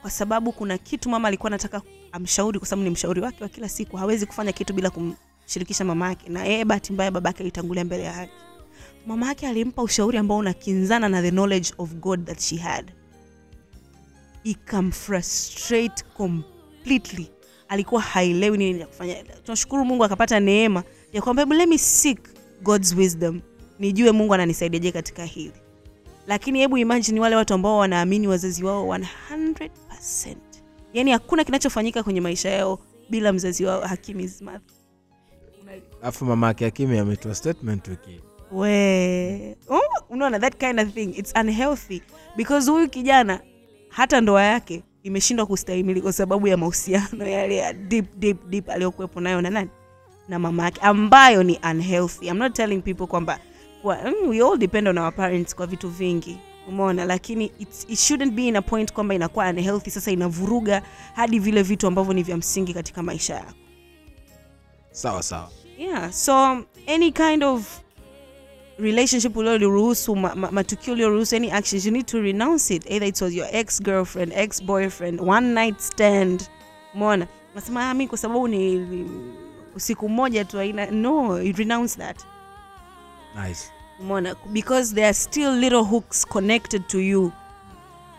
kwa 0.02 0.12
sababu 0.12 0.52
kuna 0.52 0.78
kitu 0.78 1.10
mama 1.10 1.28
alikuwa 1.28 1.48
anataka 1.48 1.82
amshauri 2.12 2.60
kwa 2.60 2.68
sababu 2.68 2.84
ni 2.84 2.90
mshauri 2.90 3.22
wake 3.22 3.44
wa 3.44 3.50
kila 3.50 3.70
siku 3.70 3.98
hawezi 3.98 4.26
kufanya 4.26 4.52
kitu 4.52 4.74
bila 4.74 4.90
kumshirikisha 4.90 5.86
mama 5.86 6.10
yake 6.10 6.30
na 6.30 6.46
yeye 6.46 6.66
bahati 6.66 6.94
mbaya 6.94 7.12
babake 7.12 7.44
alitangulia 7.44 7.86
mbele 7.86 8.04
ya 8.04 8.28
mama 9.08 9.28
yake 9.28 9.48
alimpa 9.48 9.84
ushauri 9.84 10.18
ambao 10.18 10.38
unakinzana 10.38 11.10
na 11.10 11.22
the 11.22 11.32
knowledge 11.32 11.74
of 11.78 11.94
god 11.94 12.26
that 12.26 12.40
she 12.40 12.58
had. 12.58 12.92
Ikamfrustrate 14.44 16.04
completely. 16.18 17.32
Alikuwa 17.68 18.02
haelewi 18.02 18.58
nini 18.58 18.80
ya 18.80 18.88
kufanya. 18.88 19.24
Tunashukuru 19.24 19.86
mungu 19.86 20.04
akapata 20.04 20.40
neema 20.40 20.84
ya 21.14 21.22
kwamba 21.22 21.46
let 21.46 21.70
me 21.70 21.78
seek 21.78 22.20
god's 22.64 22.94
wisdom. 22.94 23.42
Nijue 23.80 24.12
mungu 24.12 24.34
ananisaidiaje 24.34 24.92
katika 24.92 25.26
hili. 25.26 25.52
Lakini 26.28 26.60
hebu 26.60 26.78
imagine 26.78 27.20
wale 27.20 27.36
watu 27.36 27.54
ambao 27.54 27.78
wanaamini 27.78 28.28
wazazi 28.28 28.64
wao 28.64 28.88
100 28.88 29.70
yaani 30.94 31.12
hakuna 31.12 31.44
kinachofanyika 31.44 32.04
kwenye 32.04 32.22
maisha 32.22 32.50
yao 32.50 32.80
bila 33.10 33.34
mzazi 33.34 33.66
wao 33.66 33.82
hakim 33.82 34.20
is 34.20 34.42
mother. 34.42 34.62
Alafu 36.02 36.26
mama 36.26 36.48
yake 36.48 36.66
akimi 36.66 36.98
ametoa 37.00 37.36
statement 37.36 37.88
wiki 37.88 38.22
we 38.52 39.56
oh, 39.70 39.82
unaona 40.10 40.40
that 40.40 40.58
kind 40.58 40.80
of 40.80 40.94
thing. 40.94 41.14
It's 41.18 41.34
unhealthy. 41.36 42.02
Because 42.36 42.72
huyu 42.72 42.90
kijana 42.90 43.40
hata 43.90 44.22
ndoa 44.22 44.44
yake 44.44 44.84
imeshindwa 45.04 45.46
kustahimili 45.46 46.02
kwa 46.02 46.14
sababu 46.14 46.48
ya 46.48 46.58
mahusiano 46.58 47.28
yale 47.28 47.56
ya 47.56 47.74
deep 47.74 48.06
deep 48.16 48.46
deep 48.50 48.70
aliyokuwepo 48.70 49.22
nayo 49.22 49.42
na 49.42 49.50
nani? 49.50 49.70
Na 50.30 50.40
mama 50.40 50.64
yake 50.64 50.82
ambayo 50.82 51.44
ni 51.44 51.60
unhealthy. 51.72 52.28
I'm 52.28 52.38
not 52.38 52.54
telling 52.54 52.82
people 52.82 53.06
kwamba 53.08 53.40
kwa, 53.82 53.98
mm, 54.06 54.30
we 54.30 54.42
all 54.42 54.58
depend 54.58 54.88
on 54.88 54.98
our 54.98 55.16
parents 55.16 55.56
kwa 55.56 55.68
vitu 55.68 55.90
vingi. 55.90 56.38
Umeona? 56.68 57.06
Lakini 57.06 57.52
it's, 57.60 57.86
it 57.90 58.00
shouldn't 58.00 58.34
be 58.34 58.48
in 58.48 58.56
a 58.56 58.62
point 58.62 58.94
kwamba 58.94 59.16
inakuwa 59.16 59.50
unhealthy 59.50 59.90
sasa 59.90 60.12
inavuruga 60.12 60.82
hadi 61.16 61.40
vile 61.40 61.64
vitu 61.64 61.88
ambavyo 61.88 62.14
ni 62.14 62.24
vya 62.24 62.38
msingi 62.38 62.74
katika 62.74 63.04
maisha 63.04 63.36
yako. 63.36 63.54
Sawa 64.92 65.24
sawa. 65.24 65.50
Yeah 65.78 66.12
so 66.12 66.64
any 66.88 67.12
kind 67.12 67.44
of 67.44 67.80
relationship 68.80 69.38
ulioliruhusu 69.38 70.16
ma, 70.16 70.36
ma, 70.36 70.52
matukio 70.52 70.94
ulioruhusu 70.94 71.36
any 71.36 71.52
actions 71.52 71.86
you 71.86 71.92
need 71.92 72.06
to 72.06 72.22
renounce 72.22 72.76
it. 72.76 72.86
Either 72.92 73.08
it 73.08 73.22
was 73.22 73.34
your 73.34 73.48
ex 73.52 73.82
girlfriend 73.84 74.34
ex 74.36 74.64
boyfriend 74.64 75.22
one 75.22 75.54
night 75.54 75.80
stand. 75.80 76.44
Mona 76.94 77.28
nasema 77.56 77.90
"Ah, 77.90 77.94
mi 77.94 78.08
kwa 78.08 78.18
sababu 78.18 78.48
ni 78.48 78.76
ni 78.76 79.10
usiku 79.76 80.10
mmoja 80.10 80.46
tu 80.46 80.60
aina 80.60 80.86
no 80.92 81.42
you 81.42 81.54
renounce 81.54 81.98
that. 81.98 82.18
Nice. 83.48 83.72
Mona 84.00 84.36
because 84.54 84.94
there 84.96 85.06
are 85.08 85.14
still 85.14 85.52
little 85.60 85.84
hooks 85.84 86.26
connected 86.28 86.88
to 86.88 87.00
you. 87.00 87.32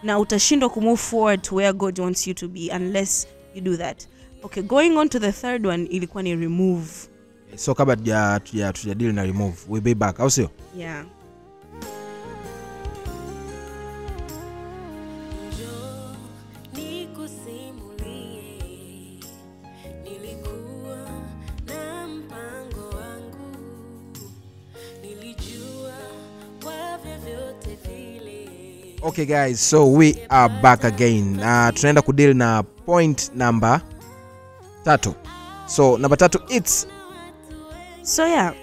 Na 0.03 0.19
utashindwa 0.19 0.69
kumove 0.71 0.97
forward 0.97 1.43
to 1.43 1.55
where 1.55 1.73
god 1.73 1.99
wants 2.01 2.27
you 2.27 2.35
to 2.35 2.49
be 2.49 2.71
unless 2.77 3.27
you 3.55 3.61
do 3.61 3.77
that. 3.77 4.07
Okay 4.43 4.63
going 4.63 4.97
on 4.97 5.09
to 5.09 5.19
the 5.21 5.33
third 5.33 5.67
one 5.67 5.85
ilikuwa 5.87 6.23
ni 6.23 6.37
remove 6.37 6.91
so 7.57 7.75
kabla 7.75 7.97
tuja- 7.97 8.41
tuja- 8.41 8.73
tujadili 8.73 9.13
na 9.13 9.23
remove 9.23 9.57
we'll 9.69 9.83
be 9.83 9.95
back 9.95 10.21
au 10.21 10.31
sio? 10.31 10.51
Yeah. 10.77 11.05
Okay 29.01 29.25
guys 29.27 29.61
so 29.61 29.87
we 29.87 30.27
are 30.29 30.49
back 30.61 30.85
again. 30.85 31.39
Uh, 31.41 31.71
tunaenda 31.75 32.03
kudeal 32.03 32.35
na 32.35 32.63
point 32.63 33.31
number 33.35 33.81
tatu. 34.85 35.15
So 35.67 35.99
namba 35.99 36.17
tatu 36.17 36.41
its 36.49 36.87
So 38.09 38.25
yeah, 38.25 38.55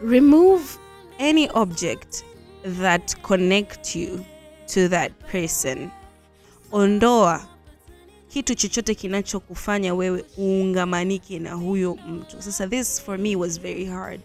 remove 0.00 0.78
any 1.18 1.48
object 1.50 2.22
that 2.62 3.12
connect 3.24 3.96
you 3.96 4.24
to 4.68 4.86
that 4.88 5.10
person. 5.26 5.90
Ondoa 6.72 7.46
kitu 8.28 8.54
chochote 8.54 8.94
kinachokufanya 8.94 9.94
wewe 9.94 10.24
uungamanike 10.38 11.38
na 11.38 11.52
huyo 11.52 11.94
mtu. 12.08 12.42
Sasa 12.42 12.66
this 12.66 13.02
for 13.02 13.18
me 13.18 13.36
was 13.36 13.60
very 13.60 13.84
hard, 13.84 14.20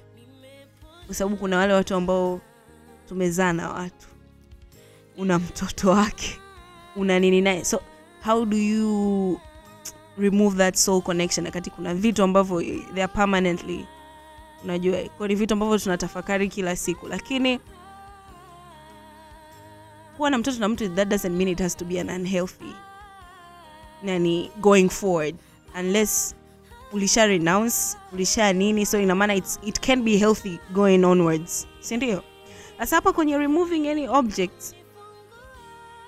kwa 1.05 1.15
sababu 1.15 1.37
kuna 1.37 1.57
wale 1.57 1.73
watu 1.73 1.95
ambao 1.95 2.41
tumezaa 3.07 3.53
na 3.53 3.69
watu, 3.69 4.07
una 5.17 5.39
mtoto 5.39 5.89
wake, 5.89 6.39
una 6.95 7.19
nini 7.19 7.41
naye, 7.41 7.65
so 7.65 7.81
how 8.25 8.45
do 8.45 8.57
you 8.57 9.39
remove 10.17 10.57
that 10.57 10.75
soul 10.75 11.01
connection? 11.01 11.45
Wakati 11.45 11.69
kuna 11.69 11.93
vitu 11.95 12.23
ambavyo 12.23 12.61
they 12.93 13.03
are 13.03 13.13
permanently 13.13 13.85
unajua 14.63 14.97
kwa 15.17 15.27
ni 15.27 15.35
vitu 15.35 15.53
ambavyo 15.53 15.77
tunatafakari 15.77 16.47
kila 16.47 16.75
siku 16.75 17.07
lakini 17.07 17.59
kuwa 20.17 20.29
na 20.29 20.37
mtoto 20.37 20.59
na 20.59 20.69
mtu 20.69 20.89
that 20.89 21.07
doesn't 21.07 21.31
mean 21.37 21.47
it 21.49 21.59
has 21.59 21.77
to 21.77 21.85
be 21.85 21.99
an 22.01 22.09
unhealthy 22.09 22.73
nani 24.03 24.51
going 24.61 24.89
forward 24.89 25.35
unless 25.79 26.35
ulisha 26.91 27.25
renounce 27.25 27.97
ulisha 28.13 28.53
nini 28.53 28.85
so 28.85 28.99
ina 29.01 29.15
maana 29.15 29.35
it 29.35 29.79
can 29.79 30.03
be 30.03 30.17
healthy 30.17 30.57
going 30.73 31.05
onwards 31.05 31.67
si 31.79 31.97
ndio? 31.97 32.23
Sasa 32.77 32.95
hapa 32.95 33.13
kwenye 33.13 33.37
removing 33.37 33.87
any 33.87 34.07
objects 34.07 34.75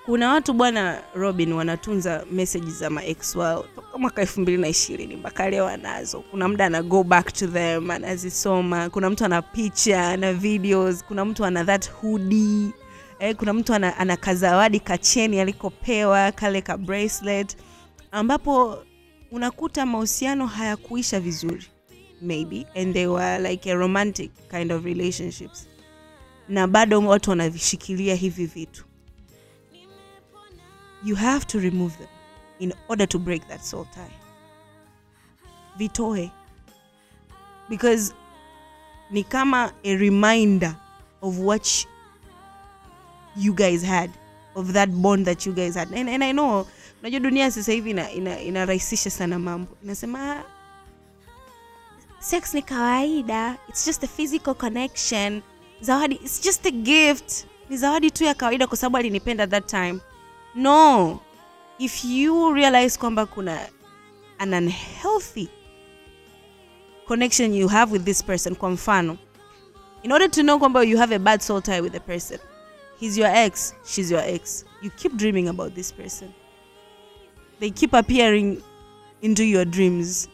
kuna 0.06 0.30
watu 0.32 0.52
bwana 0.52 1.02
robin 1.14 1.52
wanatunza 1.52 2.24
meseji 2.30 2.70
za 2.70 2.90
maex 2.90 3.36
wao 3.36 3.64
toka 3.74 3.98
mwaka 3.98 4.20
elfu 4.22 4.40
mbili 4.40 4.58
na 4.58 4.68
ishirini 4.68 5.16
mpaka 5.16 5.50
leo 5.50 5.66
anazo. 5.68 6.20
Kuna 6.30 6.48
muda 6.48 6.66
ana 6.66 6.82
go 6.82 7.02
back 7.04 7.32
to 7.32 7.46
them 7.46 7.90
anazisoma. 7.90 8.90
Kuna 8.90 9.10
mtu 9.10 9.24
ana 9.24 9.42
picha 9.42 10.08
ana 10.08 10.32
videos. 10.32 11.04
Kuna 11.04 11.24
mtu 11.24 11.44
ana 11.44 11.64
that 11.64 11.90
hoodie. 11.92 12.70
Eh, 13.18 13.36
kuna 13.36 13.52
mtu 13.52 13.74
ana, 13.74 13.96
ana 13.96 14.16
kazawadi 14.16 14.80
kacheni 14.80 15.40
alikopewa 15.40 16.32
kale 16.32 16.62
ka 16.62 16.76
bracelet 16.76 17.56
ambapo 18.12 18.78
unakuta 19.30 19.86
mahusiano 19.86 20.46
hayakuisha 20.46 21.20
vizuri 21.20 21.64
maybe 22.22 22.66
and 22.74 22.94
they 22.94 23.06
were 23.06 23.50
like 23.50 23.70
a 23.72 23.74
romantic 23.74 24.30
kind 24.50 24.72
of 24.72 24.84
relationships. 24.84 25.68
Na 26.48 26.66
bado 26.66 27.00
watu 27.00 27.30
wanavishikilia 27.30 28.14
hivi 28.14 28.46
vitu 28.46 28.84
you 31.06 31.14
have 31.16 31.44
to 31.46 31.58
remove 31.60 31.96
them 31.98 32.08
in 32.58 32.72
order 32.88 33.06
to 33.06 33.18
break 33.18 33.46
that 33.48 33.64
soul 33.64 33.84
tie. 33.94 34.12
Vitoe. 35.78 36.30
Because 37.68 38.14
ni 39.10 39.22
kama 39.24 39.72
a 39.84 39.96
reminder 39.96 40.76
of 41.22 41.38
what 41.38 41.86
you 43.36 43.52
guys 43.54 43.82
had 43.82 44.10
of 44.54 44.72
that 44.72 44.88
bond 44.90 45.26
that 45.26 45.46
you 45.46 45.52
guys 45.52 45.74
had. 45.74 45.92
And, 45.92 46.08
and 46.08 46.24
i 46.24 46.32
know 46.32 46.66
unajua 47.02 47.20
dunia 47.20 47.50
sasa 47.50 47.72
hivi 47.72 47.90
ina- 47.90 48.10
ina- 48.10 48.40
inarahisisha 48.40 49.10
sana 49.10 49.38
mambo. 49.38 49.76
Inasema 49.84 50.36
"Ah, 50.36 50.44
sex 52.20 52.54
ni 52.54 52.62
kawaida 52.62 53.56
it's 53.68 53.86
just 53.86 54.04
a 54.04 54.08
physical 54.08 54.54
connection. 54.54 55.42
Zawadi 55.80 56.14
it's 56.14 56.40
just 56.42 56.66
a 56.66 56.70
gift. 56.70 57.46
Ni 57.70 57.76
zawadi 57.76 58.10
tu 58.10 58.24
ya 58.24 58.34
kawaida 58.34 58.66
kwa 58.66 58.76
sababu 58.76 58.96
alinipenda 58.96 59.46
that 59.46 59.66
time 59.66 59.98
no. 60.56 61.20
If 61.78 62.04
you 62.04 62.54
realize 62.54 62.98
kwamba 62.98 63.26
kuna 63.26 63.60
an 64.38 64.54
unhealthy 64.54 65.48
connection 67.06 67.54
you 67.54 67.68
have 67.68 67.92
with 67.92 68.04
this 68.04 68.22
person 68.24 68.54
kwa 68.54 68.70
mfano 68.70 69.18
in 70.02 70.12
order 70.12 70.30
to 70.30 70.42
know 70.42 70.58
kwamba 70.58 70.82
you 70.84 70.98
have 70.98 71.14
a 71.14 71.18
bad 71.18 71.40
soul 71.40 71.62
tie 71.62 71.80
with 71.80 71.92
the 71.92 72.00
person 72.00 72.38
he's 73.00 73.18
your 73.18 73.28
ex 73.28 73.74
she's 73.84 74.10
your 74.10 74.20
ex. 74.20 74.64
You 74.82 74.90
keep 74.90 75.16
dreaming 75.16 75.48
about 75.48 75.74
this 75.74 75.90
person. 75.90 76.32
They 77.60 77.70
keep 77.70 77.92
appearing 77.94 78.62
into 79.22 79.42
your 79.44 79.64
dreams. 79.64 80.28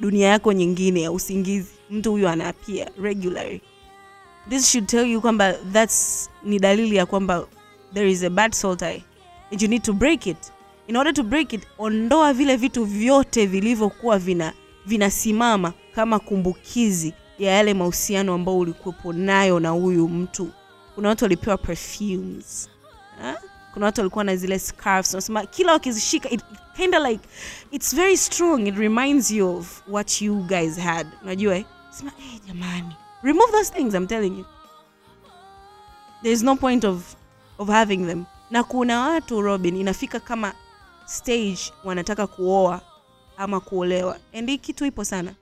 Dunia 0.00 0.28
yako 0.28 0.52
nyingine 0.52 1.02
ya 1.02 1.12
usingizi. 1.12 1.70
Mtu 1.90 2.10
huyo 2.10 2.28
anaapia 2.28 2.90
regularly. 3.02 3.60
This 4.48 4.70
should 4.72 4.86
tell 4.86 5.06
you 5.06 5.20
kwamba 5.20 5.52
thats 5.52 6.30
ni 6.42 6.58
dalili 6.58 6.96
ya 6.96 7.06
kwamba 7.06 7.46
there 7.94 8.10
is 8.10 8.22
a 8.22 8.30
bad 8.30 8.52
soul 8.52 8.76
tie 8.76 9.04
you 9.60 9.68
need 9.68 9.82
to 9.82 9.92
break 9.92 10.26
it. 10.26 10.52
In 10.86 10.96
order 10.96 11.12
to 11.14 11.22
break 11.22 11.52
it 11.52 11.66
ondoa 11.78 12.32
vile 12.32 12.56
vitu 12.56 12.84
vyote 12.84 13.46
vilivyokuwa 13.46 14.18
vina 14.18 14.52
vinasimama 14.86 15.72
kama 15.94 16.18
kumbukizi 16.18 17.14
ya 17.38 17.52
yale 17.52 17.74
mahusiano 17.74 18.34
ambao 18.34 18.58
ulikuwepo 18.58 19.12
nayo 19.12 19.60
na 19.60 19.70
huyu 19.70 20.08
mtu. 20.08 20.50
Kuna 20.94 21.08
watu 21.08 21.24
walipewa 21.24 21.58
perfumes. 21.58 22.68
Ha? 23.22 23.36
kuna 23.72 23.86
watu 23.86 24.00
walikuwa 24.00 24.24
na 24.24 24.36
zile 24.36 24.58
scarves. 24.58 25.12
Unasema 25.12 25.46
kila 25.46 25.72
wakizishika 25.72 26.30
it, 26.30 26.40
it 26.50 26.60
of 26.74 26.98
like 27.10 27.28
it's 27.70 27.94
very 27.94 28.16
strong. 28.16 28.66
It 28.66 28.76
reminds 28.76 29.30
you 29.30 29.56
of 29.56 29.82
what 29.88 30.22
you 30.22 30.34
guys 30.34 30.78
had. 30.78 31.06
Unajua 31.22 31.56
eh? 31.56 31.64
sema 31.90 32.10
hey, 32.16 32.38
jamani. 32.46 32.96
Remove 33.22 33.52
those 33.52 33.72
things 33.72 33.94
i'm 33.94 34.06
telling 34.06 34.38
you. 34.38 34.44
There's 36.22 36.42
no 36.42 36.56
point 36.56 36.84
of, 36.84 37.16
of 37.58 37.68
having 37.68 38.06
them 38.06 38.24
na 38.52 38.64
kuna 38.64 39.00
watu 39.00 39.40
robin 39.42 39.76
inafika 39.76 40.20
kama 40.20 40.54
stage 41.06 41.58
wanataka 41.84 42.26
kuoa 42.26 42.80
ama 43.36 43.60
kuolewa. 43.60 44.18
And 44.34 44.48
hii 44.50 44.58
kitu 44.58 44.86
ipo 44.86 45.04
sana. 45.04 45.34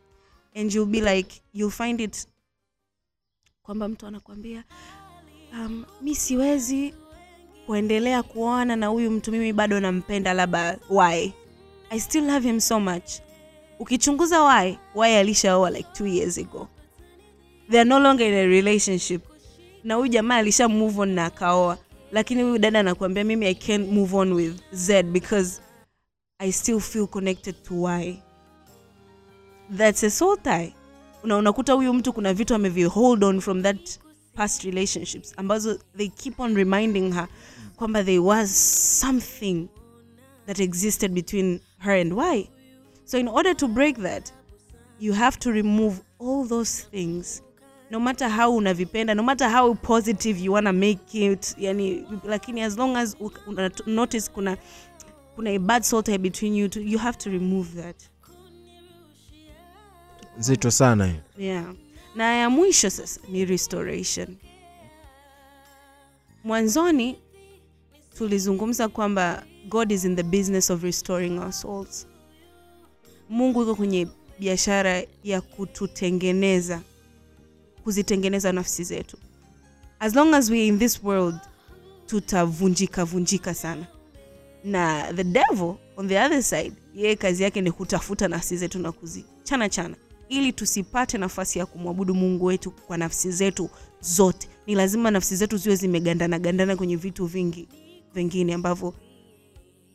And 0.57 0.75
you'll 0.75 0.91
be 0.91 1.15
like 1.15 1.43
you 1.55 1.71
find 1.71 2.01
it 2.01 2.27
kwamba 3.63 3.89
mtu 3.89 4.07
anakwambia 4.07 4.65
um, 5.53 5.85
mi 6.01 6.15
siwezi 6.15 6.95
kuendelea 7.67 8.23
kuoana 8.23 8.77
na 8.77 8.87
huyu 8.87 9.11
mtu 9.11 9.33
mimi 9.33 9.53
bado 9.53 9.81
nampenda 9.81 10.33
labda 10.35 10.79
why? 10.91 11.33
I 11.91 12.01
still 12.01 12.25
love 12.27 12.49
him 12.49 12.61
so 12.61 12.81
much. 12.81 13.11
Ukichunguza 13.79 14.43
why 14.45 14.79
why 14.95 15.17
alishaoa 15.19 15.71
like 15.71 15.89
two 15.93 16.07
years 16.07 16.39
ago? 16.39 16.69
They 17.71 17.81
are 17.81 17.89
no 17.89 17.99
longer 18.01 18.27
in 18.27 18.35
a 18.35 18.47
relationship. 18.47 19.23
Na 19.85 19.95
huyu 19.95 20.09
jamaa 20.09 20.37
alisha 20.37 20.69
move 20.69 21.01
on 21.01 21.09
na 21.11 21.25
akaoa 21.27 21.79
lakini 22.13 22.43
huyu 22.43 22.59
dada 22.59 22.81
anakuambia 22.81 23.25
mimi 23.25 23.47
i 23.47 23.55
can't 23.55 23.89
move 23.89 24.17
on 24.17 24.33
with 24.33 24.61
z 24.73 25.03
because 25.03 25.61
i 26.39 26.53
still 26.53 26.81
feel 26.81 27.07
connected 27.07 27.63
to 27.63 27.83
y. 27.83 28.23
That's 29.77 30.05
a 30.05 30.11
soul 30.11 30.37
tie. 30.43 30.75
Una, 31.25 31.37
unakuta 31.37 31.73
huyu 31.73 31.95
mtu 31.95 32.13
kuna 32.13 32.35
vitu 32.35 32.55
amevi 32.55 32.85
hold 32.85 33.25
on 33.25 33.41
from 33.41 33.63
that 33.63 33.99
past 34.35 34.63
relationships 34.65 35.35
ambazo 35.37 35.79
they 35.97 36.09
keep 36.09 36.41
on 36.41 36.55
reminding 36.57 37.13
her 37.13 37.29
kwamba 37.77 38.05
there 38.05 38.19
was 38.19 38.51
something 39.01 39.69
that 40.47 40.61
existed 40.61 41.13
between 41.13 41.61
her 41.79 41.93
and 42.01 42.13
y. 42.13 42.49
So 43.05 43.19
in 43.19 43.29
order 43.29 43.57
to 43.57 43.69
break 43.69 43.97
that 44.03 44.33
you 45.01 45.13
have 45.13 45.39
to 45.39 45.51
remove 45.53 46.01
all 46.19 46.49
those 46.49 46.87
things 46.91 47.43
no 47.91 48.01
matter 48.01 48.29
how 48.31 48.57
unavipenda 48.57 49.15
no 49.15 49.23
matter 49.23 49.51
how 49.51 49.75
positive 49.75 50.45
you 50.45 50.53
wanna 50.53 50.73
make 50.73 51.33
it 51.33 51.55
yani 51.59 52.07
lakini 52.25 52.63
as 52.63 52.79
long 52.79 52.97
as 52.97 53.17
una 53.47 53.71
notice 53.87 54.31
kuna 54.31 54.57
kuna 55.37 55.51
a 55.51 55.59
bad 55.59 55.83
salt 55.83 56.19
between 56.19 56.55
you 56.55 56.69
two, 56.69 56.81
you 56.83 56.99
have 56.99 57.19
to 57.19 57.31
remove 57.31 57.75
that. 57.83 57.97
Nzito 60.39 60.71
sana 60.71 61.07
hiyo. 61.07 61.21
Yeah. 61.39 61.75
Na 62.15 62.35
ya 62.35 62.51
mwisho 62.51 62.91
sasa 62.91 63.21
ni 63.29 63.45
restoration. 63.45 64.37
Mwanzoni 66.45 67.17
tulizungumza 68.19 68.89
kwamba 68.89 69.47
god 69.69 69.93
is 69.93 70.05
in 70.05 70.17
the 70.17 70.23
business 70.23 70.71
of 70.71 70.83
restoring 70.83 71.39
our 71.39 71.53
souls. 71.53 72.07
Mungu 73.29 73.63
iko 73.63 73.75
kwenye 73.75 74.09
biashara 74.39 75.03
ya 75.25 75.41
kututengeneza 75.41 76.81
kuzitengeneza 77.85 78.53
nafsi 78.53 78.85
zetu. 78.85 79.17
As 79.99 80.15
long 80.15 80.35
as 80.35 80.51
we 80.51 80.67
in 80.67 80.79
this 80.79 81.03
world 81.05 81.35
tutavunjika 82.07 83.05
vunjika 83.05 83.55
sana. 83.55 83.87
Na 84.65 85.13
the 85.13 85.25
devil 85.25 85.75
on 85.97 86.09
the 86.09 86.19
other 86.25 86.43
side 86.43 86.73
yeye 86.95 87.17
kazi 87.17 87.43
yake 87.43 87.61
ni 87.61 87.73
kutafuta 87.73 88.29
nafsi 88.29 88.57
zetu 88.57 88.79
na 88.79 88.93
kuzichana 88.93 89.69
chana. 89.69 89.97
Ili 90.29 90.53
tusipate 90.53 91.19
nafasi 91.19 91.59
ya 91.59 91.67
kumwabudu 91.67 92.15
mungu 92.15 92.45
wetu 92.45 92.71
kwa 92.71 92.97
nafsi 92.99 93.33
zetu 93.33 93.71
zote. 94.01 94.49
Ni 94.67 94.75
lazima 94.75 95.11
nafsi 95.11 95.37
zetu 95.37 95.57
ziwe 95.57 95.77
zimegandana 95.77 96.39
gandana 96.39 96.77
kwenye 96.77 96.97
vitu 96.97 97.27
vingi 97.27 97.69
vingine 98.15 98.55
ambavyo 98.55 98.95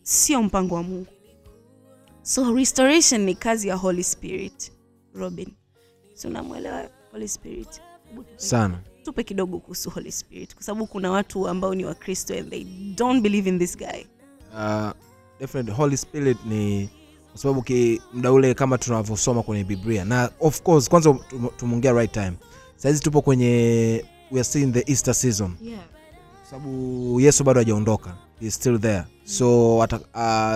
sio 0.02 0.44
mpango 0.44 0.76
wa 0.76 0.84
mungu. 0.84 1.08
So 2.22 2.54
restoration 2.54 3.22
ni 3.22 3.36
kazi 3.36 3.68
ya 3.68 3.76
holy 3.76 4.04
spirit 4.04 4.72
robin. 5.14 5.48
Si 6.14 6.28
unamwelewa 6.28 6.90
holy 7.16 7.28
spirit. 7.28 7.82
Sana. 8.38 8.80
Tupe 9.04 9.24
kidogo 9.24 9.60
kuhusu 9.60 9.90
holy 9.90 10.12
spirit 10.12 10.54
kwa 10.56 10.64
sababu 10.64 10.88
kuna 10.88 11.12
watu 11.12 11.48
ambao 11.48 11.76
ni 11.76 11.86
wakristo 11.86 12.34
and 12.38 12.50
they 12.50 12.64
don't 12.96 13.22
believe 13.24 13.50
in 13.50 13.60
this 13.60 13.78
guy. 13.78 14.06
Uh, 14.54 14.92
definitely 15.40 15.74
holy 15.74 15.98
spirit 15.98 16.38
ni 16.46 16.90
kwa 17.32 17.42
sababu 17.42 17.62
ki 17.62 18.02
mda 18.14 18.32
ule 18.32 18.54
kama 18.54 18.78
tunavyosoma 18.78 19.44
kwenye 19.44 19.64
biblia. 19.64 20.06
Na 20.06 20.32
of 20.40 20.62
course 20.62 20.90
kwanza 20.90 21.10
tum- 21.10 21.50
tumeongea 21.58 21.92
right 21.94 22.12
time. 22.12 22.34
Saizi 22.76 23.00
tupo 23.00 23.22
kwenye 23.22 23.46
we 24.32 24.40
are 24.40 24.44
still 24.44 24.64
in 24.64 24.74
the 24.74 24.92
easter 24.92 25.14
season. 25.16 25.56
Yeah. 25.62 25.80
kwa 26.42 26.50
sababu 26.50 27.22
yesu 27.22 27.44
bado 27.44 27.60
hajaondoka. 27.60 28.18
He 28.40 28.48
is 28.48 28.56
still 28.56 28.80
there. 28.80 29.04
So 29.26 29.84
at, 29.84 29.94
uh, 29.94 30.00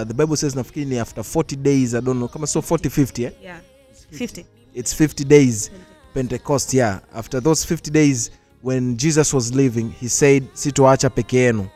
the 0.07 0.13
bible 0.13 0.35
says 0.37 0.55
nafikiri 0.55 0.85
ni 0.85 0.99
after 0.99 1.23
40 1.23 1.55
days 1.55 1.93
i 1.93 2.01
don't 2.01 2.17
know 2.17 2.27
kama 2.27 2.47
so 2.47 2.59
40 2.59 2.89
50 2.89 3.23
eh? 3.25 3.31
Yeah. 3.43 3.59
50 4.13 4.45
it's 4.73 4.93
50 5.01 5.23
days 5.25 5.71
pentecost 6.13 6.73
yeah. 6.73 6.99
After 7.15 7.43
those 7.43 7.67
50 7.75 7.91
days 7.91 8.31
when 8.63 8.97
jesus 8.97 9.33
was 9.33 9.55
living 9.55 9.89
he 10.01 10.09
said 10.09 10.43
sitoacha 10.53 11.09
peke 11.09 11.37
yenu. 11.37 11.67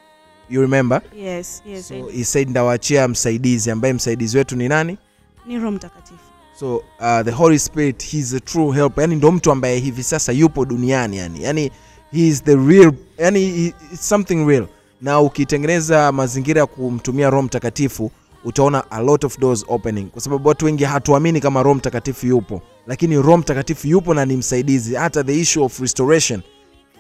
You 0.49 0.61
remember? 0.61 1.01
Yes 1.17 1.61
yes 1.65 1.87
so 1.87 2.07
he 2.07 2.23
said 2.23 2.49
ndawaachia 2.49 3.07
msaidizi. 3.07 3.71
Ambaye 3.71 3.93
msaidizi 3.93 4.37
wetu 4.37 4.55
ni 4.55 4.67
nani? 4.69 4.97
Ni 5.45 5.55
roho 5.59 5.71
mtakatifu. 5.71 6.19
So 6.59 6.75
uh, 6.77 7.21
the 7.25 7.31
holy 7.31 7.59
spirit 7.59 8.03
he's 8.11 8.33
a 8.33 8.39
true 8.39 8.71
helper. 8.75 9.01
Yani 9.01 9.15
ndo 9.15 9.31
mtu 9.31 9.51
ambaye 9.51 9.79
hivi 9.79 10.03
sasa 10.03 10.31
yupo 10.31 10.65
duniani 10.65 11.17
yani. 11.17 11.43
Yani 11.43 11.71
he 12.12 12.27
is 12.27 12.43
the 12.43 12.55
real 12.55 12.93
yani 13.17 13.39
he, 13.51 13.73
it's 13.93 14.10
something 14.10 14.45
real. 14.45 14.67
Na 15.01 15.19
ukitengeneza 15.21 16.12
mazingira 16.12 16.62
ya 16.62 16.65
kumtumia 16.67 17.29
roho 17.29 17.43
mtakatifu 17.43 18.12
utaona 18.45 18.91
a 18.91 19.01
lot 19.01 19.27
of 19.27 19.39
doors 19.39 19.65
opening. 19.67 20.06
Kwa 20.10 20.21
sababu 20.21 20.47
watu 20.49 20.65
wengi 20.65 20.84
hatuamini 20.84 21.41
kama 21.41 21.63
roho 21.63 21.75
mtakatifu 21.75 22.25
yupo. 22.27 22.62
Lakini 22.88 23.15
roho 23.15 23.38
mtakatifu 23.38 23.88
yupo 23.88 24.13
na 24.13 24.25
ni 24.25 24.38
msaidizi 24.38 24.95
hata 24.95 25.23
the 25.23 25.39
issue 25.39 25.63
of 25.65 25.79
restoration. 25.79 26.41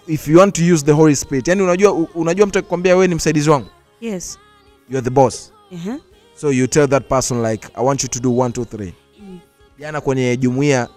If 0.07 0.27
you 0.27 0.39
want 0.39 0.55
to 0.55 0.73
use 0.73 0.85
the 0.85 0.91
holy 0.91 1.15
spirit 1.15 1.47
yani 1.47 1.61
unajua 1.61 1.93
unajua 1.93 2.45
mtu 2.47 2.59
akikwambia 2.59 2.93
wewe 2.95 3.07
ni 3.07 3.15
msaidizi 3.15 3.49
wangu? 3.49 3.67
Yes. 4.01 4.39
You 4.89 4.97
are 4.97 5.03
the 5.03 5.09
boss. 5.09 5.53
Uh-huh. 5.71 5.99
so 6.35 6.51
you 6.51 6.67
tell 6.67 6.87
that 6.89 7.07
person 7.07 7.41
like 7.51 7.67
i 7.75 7.85
want 7.85 8.03
you 8.03 8.09
to 8.09 8.19
do 8.19 8.29
1 8.29 8.49
2 8.49 8.63
3 8.63 8.91
mm. 9.19 9.39
jana 9.79 10.01
kwenye 10.01 10.37
jumuiya 10.37 10.89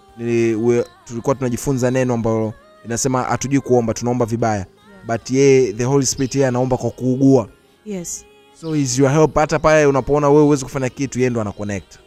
tulikuwa 1.05 1.35
tunajifunza 1.35 1.91
neno 1.91 2.13
ambalo 2.13 2.53
inasema 2.85 3.23
hatujui 3.23 3.59
kuomba 3.61 3.93
tunaomba 3.93 4.25
vibaya. 4.25 4.55
Yeah. 4.55 4.67
but 5.07 5.31
yeye 5.31 5.73
the 5.73 5.83
holy 5.83 6.05
spirit 6.05 6.35
yeye 6.35 6.47
anaomba 6.47 6.77
kwa 6.77 6.89
kuugua. 6.91 7.49
Yes 7.85 8.25
so 8.61 8.73
is 8.75 8.97
your 8.99 9.09
help. 9.09 9.35
Hata 9.35 9.59
pale 9.59 9.85
unapoona 9.85 10.29
wewe 10.29 10.43
huwezi 10.43 10.63
kufanya 10.63 10.89
kitu 10.89 11.19
yeye 11.19 11.29
ndo 11.29 11.41
ana 11.41 11.51
connect. 11.51 11.97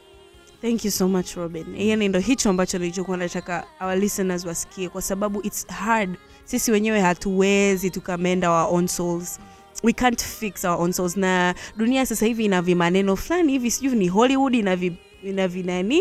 Thank 0.63 0.85
you 0.85 0.91
so 0.91 1.09
much 1.09 1.35
robin. 1.37 1.67
Yani 1.77 2.09
ndo 2.09 2.19
hicho 2.19 2.51
ambacho 2.51 2.79
nilichokuwa 2.79 3.17
nataka 3.17 3.67
our 3.81 3.97
listeners 3.97 4.45
wasikie 4.45 4.89
kwa 4.89 5.03
sababu 5.03 5.41
its 5.43 5.67
hard. 5.67 6.17
Sisi 6.45 6.73
wenyewe 6.73 7.01
hatuwezi 7.01 7.91
tukamenda 7.91 8.51
our 8.51 8.75
own 8.75 8.87
souls. 8.87 9.41
We 9.83 9.93
can't 9.93 10.23
fix 10.25 10.65
our 10.65 10.81
own 10.81 10.93
souls. 10.93 11.17
Na 11.17 11.55
dunia 11.77 12.07
sasa 12.07 12.27
hivi 12.27 12.45
ina 12.45 12.63
vimaneno 12.63 13.17
fulani 13.17 13.53
hivi 13.53 13.71
sijui 13.71 13.97
ni 13.97 14.09
hollywood 14.09 14.55
ina 14.55 14.79
ina 15.23 15.49
vinani 15.49 16.01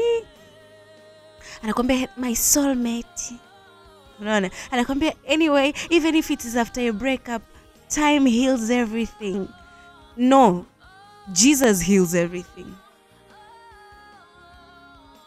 anakwambia 1.63 2.07
my 2.17 2.35
soulmate. 2.35 3.33
Unaona? 4.21 4.49
Anakwambia 4.71 5.13
anyway 5.33 5.73
even 5.89 6.15
if 6.15 6.29
it 6.29 6.45
is 6.45 6.55
after 6.55 6.89
a 6.89 6.93
breakup 6.93 7.41
time 7.89 8.29
heals 8.29 8.69
everything 8.69 9.47
no 10.19 10.65
jesus 11.33 11.81
heals 11.81 12.13
everything. 12.13 12.75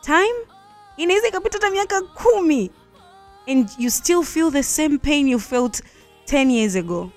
Time? 0.02 0.34
Inaweza 0.96 1.28
ikapita 1.28 1.58
hata 1.58 1.70
miaka 1.70 2.00
kumi 2.02 2.70
and 3.48 3.70
you 3.78 3.90
still 3.90 4.22
feel 4.22 4.50
the 4.50 4.62
same 4.62 4.98
pain 4.98 5.28
you 5.28 5.38
felt 5.38 5.82
10 6.26 6.50
years 6.50 6.76
ago. 6.76 7.10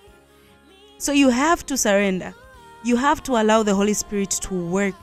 So 0.98 1.12
you 1.14 1.30
have 1.30 1.66
to 1.66 1.78
surrender. 1.78 2.34
You 2.84 2.98
have 2.98 3.22
to 3.24 3.38
allow 3.38 3.64
the 3.64 3.74
holy 3.74 3.94
spirit 3.94 4.30
to 4.42 4.54
work 4.56 4.96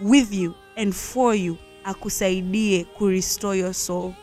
with 0.00 0.32
you 0.32 0.54
and 0.76 0.94
for 0.94 1.34
you 1.34 1.58
akusaidie 1.84 2.84
kurestore 2.98 3.58
your 3.58 3.74
soul. 3.74 4.14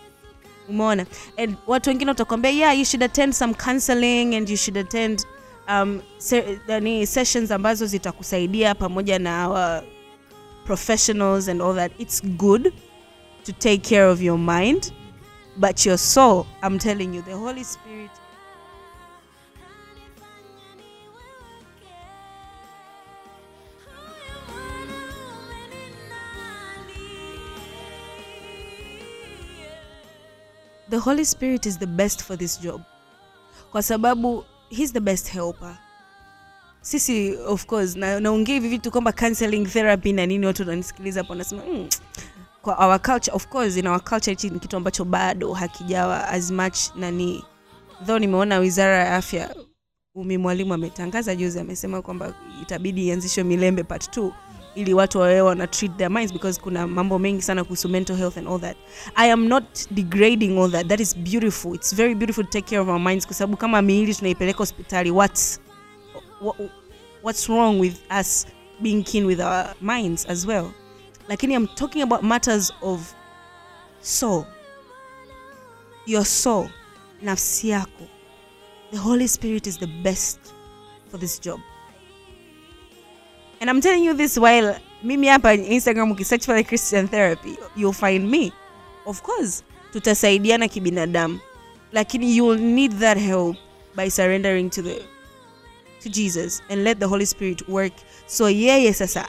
Umeona? 0.70 1.06
And 1.38 1.58
watu 1.68 1.90
wengine 1.90 2.12
watakwambia 2.12 2.52
yeah 2.52 2.78
you 2.78 2.86
should 2.86 3.04
attend 3.04 3.34
some 3.34 3.54
counseling 3.54 4.36
and 4.36 4.50
you 4.50 4.58
should 4.58 4.78
attend 4.78 5.26
um, 5.68 6.02
se, 6.18 6.60
nani, 6.68 7.08
sessions 7.08 7.52
ambazo 7.52 7.86
zitakusaidia 7.86 8.76
pamoja 8.76 9.20
na 9.20 9.48
our 9.48 9.84
professionals 10.66 11.50
and 11.50 11.62
all 11.62 11.76
that 11.76 11.92
it's 12.00 12.22
good 12.26 12.74
to 13.46 13.52
take 13.52 13.78
care 13.78 14.06
of 14.06 14.22
your 14.22 14.38
mind 14.38 14.94
but 15.58 15.86
your 15.86 15.98
soul 15.98 16.46
i'm 16.68 16.80
telling 16.80 17.16
you 17.16 17.22
the 17.22 17.34
holy 17.34 17.64
spirit 17.64 18.12
the 30.90 31.00
holy 31.00 31.24
spirit 31.24 31.66
is 31.66 31.78
the 31.78 31.88
best 31.88 32.22
for 32.24 32.36
this 32.36 32.58
job. 32.58 32.82
Kwa 33.72 33.84
sababu 33.84 34.46
he's 34.78 34.94
the 34.94 35.00
best 35.00 35.30
helper. 35.30 35.78
Sisi 36.82 37.38
of 37.48 37.66
course 37.66 37.96
na 37.96 38.20
naongea 38.20 38.56
hivi 38.56 38.68
vitu 38.70 38.92
kwamba 38.92 39.12
counseling 39.12 39.66
therapy 39.66 40.14
na 40.14 40.26
nini 40.26 40.46
watu 40.46 40.62
wananisikiliza 40.62 41.20
hapo 41.20 41.34
wanasema 41.34 41.62
mm, 41.74 41.88
kwa 42.62 42.88
our 42.88 43.02
culture 43.02 43.36
of 43.36 43.48
course 43.48 43.78
in 43.78 43.88
our 43.88 44.04
culture 44.04 44.32
hichi 44.32 44.50
ni 44.50 44.60
kitu 44.60 44.78
ambacho 44.78 45.06
bado 45.06 45.54
hakijawa 45.54 46.28
as 46.28 46.52
much 46.52 46.78
nani 46.96 47.44
though 48.06 48.20
nimeona 48.20 48.58
wizara 48.58 48.98
ya 48.98 49.16
afya 49.16 49.56
umi 50.16 50.38
mwalimu 50.38 50.74
ametangaza 50.74 51.36
juzi 51.36 51.60
amesema 51.60 52.02
kwamba 52.02 52.34
itabidi 52.62 53.08
ianzishwe 53.08 53.44
milembe 53.44 53.84
part 53.84 54.18
2 54.18 54.32
ili 54.76 54.94
watu 54.94 55.20
wawe 55.20 55.42
wana 55.42 55.68
treat 55.68 55.98
their 55.98 56.12
minds 56.12 56.34
because 56.34 56.62
kuna 56.62 56.88
mambo 56.88 57.20
mengi 57.20 57.42
sana 57.42 57.64
kuhusu 57.64 57.90
mental 57.90 58.16
health 58.18 58.38
and 58.38 58.48
all 58.48 58.60
that. 58.62 58.78
I 59.16 59.32
am 59.32 59.48
not 59.48 59.64
degrading 59.92 60.58
all 60.58 60.72
that. 60.72 60.88
That 60.88 61.00
is 61.00 61.18
beautiful. 61.18 61.76
It's 61.76 61.96
very 61.96 62.16
beautiful 62.16 62.44
to 62.44 62.50
take 62.50 62.68
care 62.70 62.82
of 62.82 62.88
our 62.90 63.00
minds 63.00 63.26
kwa 63.26 63.36
sababu 63.36 63.58
kama 63.58 63.82
miili 63.82 64.16
tunaipeleka 64.16 64.58
hospitali 64.58 65.12
what's 65.12 65.60
wha- 66.42 66.70
what's 67.24 67.50
wrong 67.50 67.80
with 67.80 67.96
us 68.20 68.48
being 68.80 69.04
keen 69.04 69.26
with 69.26 69.40
our 69.40 69.66
minds 69.82 70.30
as 70.30 70.46
well? 70.46 70.72
Lakini 71.28 71.54
i'm 71.54 71.68
talking 71.68 72.02
about 72.02 72.22
matters 72.22 72.74
of 72.82 73.14
soul. 74.02 74.46
Your 76.06 76.26
soul 76.26 76.68
nafsi 77.22 77.70
yako. 77.70 78.08
The 78.92 78.98
holy 78.98 79.28
spirit 79.28 79.68
is 79.68 79.80
the 79.80 79.88
best 79.88 80.40
for 81.12 81.20
this 81.20 81.42
job 81.42 81.60
and 83.64 83.70
i'm 83.70 83.80
telling 83.80 84.04
you 84.04 84.14
this 84.14 84.38
while 84.38 84.76
mimi 85.04 85.28
hapa 85.28 85.54
instagram 85.54 86.12
ukisearch 86.12 86.46
the 86.46 86.64
christian 86.64 87.08
therapy 87.08 87.58
you'll 87.78 87.94
find 87.94 88.30
me. 88.30 88.52
Of 89.06 89.22
course 89.22 89.64
tutasaidiana 89.94 90.68
kibinadamu. 90.68 91.40
Lakini 91.94 92.36
you'll 92.36 92.60
need 92.60 92.92
that 93.00 93.18
help 93.18 93.56
by 93.96 94.10
surrendering 94.10 94.70
to 94.70 94.82
the 94.82 95.02
to 96.02 96.10
jesus 96.10 96.62
and 96.70 96.84
let 96.84 97.00
the 97.00 97.08
holy 97.08 97.26
spirit 97.26 97.68
work. 97.70 97.94
So 98.28 98.50
yeye 98.50 98.94
sasa 98.94 99.28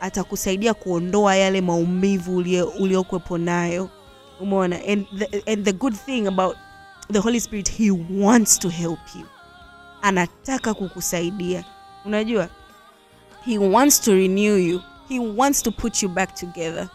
atakusaidia 0.00 0.74
kuondoa 0.74 1.36
yale 1.36 1.60
maumivu 1.60 2.36
uliokwepo 2.78 3.38
nayo. 3.38 3.90
Umeona? 4.40 4.76
And 4.86 5.06
the, 5.18 5.52
and 5.52 5.64
the 5.64 5.72
good 5.72 5.94
thing 5.94 6.26
about 6.26 6.56
the 7.10 7.18
holy 7.20 7.40
spirit 7.40 7.68
he 7.68 7.90
wants 7.90 8.58
to 8.58 8.68
help 8.68 9.00
you. 9.18 9.26
Anataka 10.02 10.74
kukusaidia. 10.74 11.64
Unajua 12.04 12.48
he 13.44 13.58
wants 13.58 13.98
to 14.00 14.12
renew 14.12 14.54
you. 14.56 14.80
He 15.08 15.18
wants 15.18 15.62
to 15.62 15.70
put 15.72 16.02
you 16.02 16.08
back 16.08 16.34
together. 16.34 16.88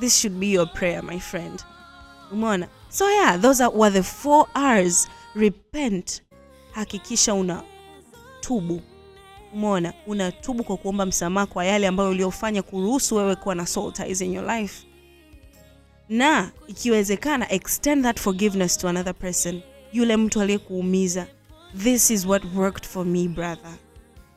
This 0.00 0.16
should 0.16 0.40
be 0.40 0.46
your 0.46 0.66
prayer 0.66 1.02
my 1.02 1.18
friend. 1.18 1.62
Umeona? 2.32 2.68
So 2.90 3.08
yeah 3.08 3.36
those 3.36 3.60
are, 3.60 3.70
were 3.70 3.90
the 3.90 4.02
four 4.02 4.46
r's. 4.54 5.08
Repent. 5.34 6.20
Hakikisha 6.74 7.34
una 7.34 7.62
tubu 8.40 8.80
umeona? 9.54 9.92
Unatubu 10.06 10.64
kwa 10.64 10.76
kuomba 10.76 11.06
msamaha 11.06 11.46
kwa 11.46 11.64
yale 11.64 11.86
ambayo 11.86 12.10
uliofanya 12.10 12.62
kuruhusu 12.62 13.16
wewe 13.16 13.36
kuwa 13.36 13.54
na 13.54 13.66
soul 13.66 13.92
ties 13.92 14.20
in 14.20 14.32
your 14.32 14.56
life. 14.58 14.86
Na 16.08 16.50
ikiwezekana 16.66 17.52
extend 17.52 18.02
that 18.04 18.20
forgiveness 18.20 18.78
to 18.78 18.88
another 18.88 19.14
person. 19.14 19.60
Yule 19.92 20.16
mtu 20.16 20.40
aliyekuumiza. 20.40 21.26
This 21.82 22.10
is 22.10 22.26
what 22.26 22.42
worked 22.54 22.86
for 22.86 23.06
me 23.06 23.28
brother 23.28 23.72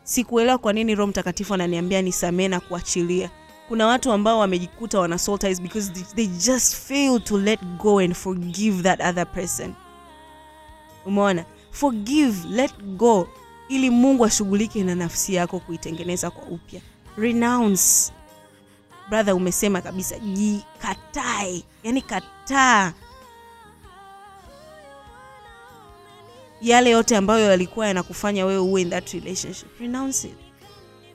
sikuelewa 0.07 0.57
kwa 0.57 0.73
nini 0.73 0.95
roho 0.95 1.07
mtakatifu 1.07 1.53
ananiambia 1.53 2.01
nisamee 2.01 2.47
na 2.47 2.59
kuachilia. 2.59 3.29
Kuna 3.67 3.87
watu 3.87 4.11
ambao 4.11 4.39
wamejikuta 4.39 4.99
wana 4.99 5.17
soul 5.17 5.39
because 5.61 5.91
they, 6.15 6.27
just 6.27 6.75
fail 6.75 7.19
to 7.21 7.37
let 7.37 7.59
go 7.63 7.99
and 7.99 8.13
forgive 8.13 8.83
that 8.83 8.99
other 8.99 9.31
person. 9.31 9.73
Umeona? 11.05 11.45
Forgive 11.71 12.47
let 12.49 12.73
go 12.83 13.27
ili 13.69 13.89
mungu 13.89 14.25
ashughulike 14.25 14.83
na 14.83 14.95
nafsi 14.95 15.33
yako 15.33 15.59
kuitengeneza 15.59 16.31
kwa 16.31 16.43
upya. 16.43 16.81
Renounce. 17.17 18.11
Brother 19.09 19.33
umesema 19.33 19.81
kabisa 19.81 20.19
jikatae. 20.19 21.63
Yani 21.83 22.01
kataa 22.01 22.93
yale 26.61 26.89
yote 26.89 27.15
ambayo 27.17 27.49
yalikuwa 27.49 27.87
yanakufanya 27.87 28.45
wewe 28.45 28.59
uwe 28.59 28.81
in 28.81 28.89
that 28.89 29.13
relationship. 29.13 29.79
Renounce 29.79 30.27
it. 30.27 30.33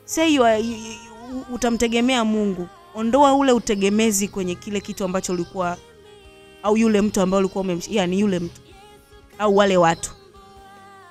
Say 0.04 0.34
you 0.34 0.44
are, 0.44 0.60
you, 0.60 0.76
you, 0.76 1.44
utamtegemea 1.54 2.24
mungu. 2.24 2.68
Ondoa 2.94 3.34
ule 3.34 3.52
utegemezi 3.52 4.28
kwenye 4.28 4.54
kile 4.54 4.80
kitu 4.80 5.04
ambacho 5.04 5.32
ulikuwa 5.32 5.76
au 6.62 6.76
yule 6.76 7.00
mtu 7.00 7.20
ambaye 7.20 7.38
ulikuwa 7.38 7.64
umemsh 7.64 7.88
yani 7.88 8.20
yule 8.20 8.38
mtu. 8.38 8.60
Au 9.38 9.56
wale 9.56 9.76
watu. 9.76 10.10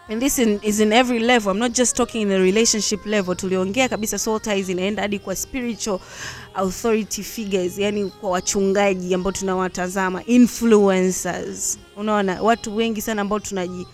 And 0.10 0.22
this 0.22 0.40
in, 0.40 0.60
is 0.64 0.80
in 0.80 0.92
every 0.94 1.20
level. 1.20 1.52
I'm 1.52 1.60
not 1.60 1.72
just 1.78 1.96
talking 1.98 2.22
in 2.22 2.32
a 2.32 2.38
relationship 2.38 3.06
level. 3.06 3.36
Tuliongea 3.36 3.90
kabisa 3.90 4.20
soul 4.20 4.40
ties 4.42 4.70
inaenda 4.70 5.02
hadi 5.02 5.20
kwa 5.20 5.36
spiritual 5.36 6.00
authority 6.54 7.24
figures 7.24 7.78
yani 7.78 8.10
kwa 8.10 8.30
wachungaji 8.30 9.14
ambao 9.14 9.32
tunawatazama 9.32 10.26
influencers. 10.26 11.80
Unaona 11.98 12.42
watu 12.42 12.76
wengi 12.76 13.02
sana 13.02 13.22
ambao 13.22 13.40
tunaji 13.40 13.88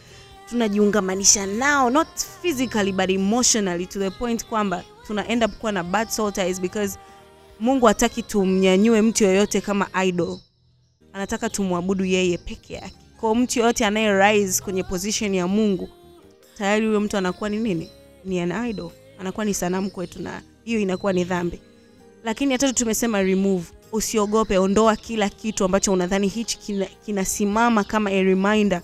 tunajiungamanisha 0.49 1.45
nao 1.45 1.89
not 1.89 2.07
physically 2.41 2.91
but 2.91 3.09
emotionally 3.09 3.85
to 3.85 3.99
the 3.99 4.09
point 4.09 4.45
kwamba 4.45 4.83
tuna 5.07 5.27
end 5.27 5.43
up 5.43 5.51
kuwa 5.51 5.71
na 5.71 5.83
bad 5.83 6.09
soul 6.09 6.31
ties 6.33 6.61
because 6.61 6.99
mungu 7.59 7.85
hataki 7.85 8.23
tumnyanyue 8.23 9.01
mtu 9.01 9.23
yoyote 9.23 9.61
kama 9.61 9.87
idol. 10.05 10.39
Anataka 11.13 11.49
tumwabudu 11.49 12.05
yeye 12.05 12.37
peke 12.37 12.73
yake. 12.73 12.95
Kwao 13.19 13.35
mtu 13.35 13.59
yoyote 13.59 13.85
anaye 13.85 14.19
rise 14.19 14.63
kwenye 14.63 14.83
position 14.83 15.35
ya 15.35 15.47
mungu 15.47 15.89
tayari 16.57 16.85
huyo 16.87 16.99
mtu 16.99 17.17
anakuwa 17.17 17.49
ni 17.49 17.57
nini? 17.57 17.89
Ni 18.25 18.39
an 18.39 18.69
idol. 18.69 18.91
Anakuwa 19.19 19.45
ni 19.45 19.53
sanamu 19.53 19.91
kwetu 19.91 20.21
na 20.21 20.41
hiyo 20.63 20.79
inakuwa 20.79 21.13
ni 21.13 21.23
dhambi. 21.23 21.59
Lakini 22.23 22.51
ya 22.53 22.57
tumesema 22.73 23.21
remove. 23.21 23.65
Usiogope 23.91 24.57
ondoa 24.57 24.95
kila 24.95 25.29
kitu 25.29 25.65
ambacho 25.65 25.93
unadhani 25.93 26.27
hichi 26.27 26.57
kina- 26.57 26.85
kinasimama 27.05 27.83
kama 27.83 28.09
a 28.09 28.23
reminder 28.23 28.81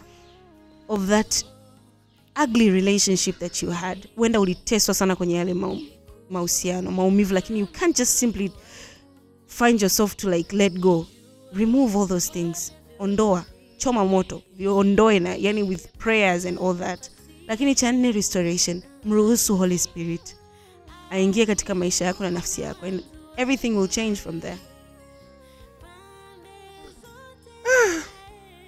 of 0.88 1.08
that 1.08 1.46
ugly 2.36 2.70
relationship 2.70 3.40
that 3.40 3.64
you 3.64 3.72
had 3.72 4.08
huenda 4.16 4.40
uliteswa 4.40 4.94
sana 4.94 5.16
kwenye 5.16 5.36
yale 5.36 5.54
mahusiano 6.30 6.92
maumivu 6.92 7.34
lakini 7.34 7.60
you 7.60 7.68
can't 7.68 7.98
just 7.98 8.12
simply 8.12 8.52
find 9.54 9.82
yourself 9.82 10.16
to 10.16 10.30
like 10.30 10.56
let 10.56 10.74
go. 10.80 11.06
Remove 11.54 11.96
all 11.96 12.08
those 12.08 12.32
things. 12.32 12.72
Ondoa. 13.00 13.46
Choma 13.78 14.06
moto. 14.06 14.42
Viondoe 14.58 15.20
na 15.20 15.36
yani 15.36 15.64
with 15.64 15.98
prayers 15.98 16.46
and 16.46 16.58
all 16.60 16.74
that. 16.74 17.10
Lakini 17.48 17.76
cha 17.76 17.92
nne 17.92 18.12
restoration. 18.12 18.82
Mruhusu 19.06 19.58
holy 19.58 19.78
spirit 19.78 20.36
aingie 21.10 21.46
katika 21.46 21.76
maisha 21.76 22.06
yako 22.06 22.24
na 22.24 22.32
nafsi 22.32 22.62
yako. 22.62 22.86
And 22.86 23.04
everything 23.38 23.70
will 23.70 23.88
change 23.88 24.16
from 24.16 24.42
there. 24.42 24.58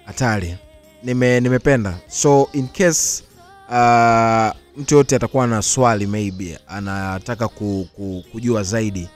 Hatari. 0.06 0.56
Nime 1.02 2.00
so 2.08 2.48
in 2.52 2.68
case 2.68 3.22
uh, 3.68 4.80
mtu 4.80 4.94
yote 4.94 5.16
atakuwa 5.16 5.46
na 5.46 5.62
swali 5.62 6.06
maybe 6.06 6.58
anataka 6.68 7.48
ku, 7.48 7.88
ku, 7.96 8.24
kujua 8.32 8.62
zaidi. 8.62 9.08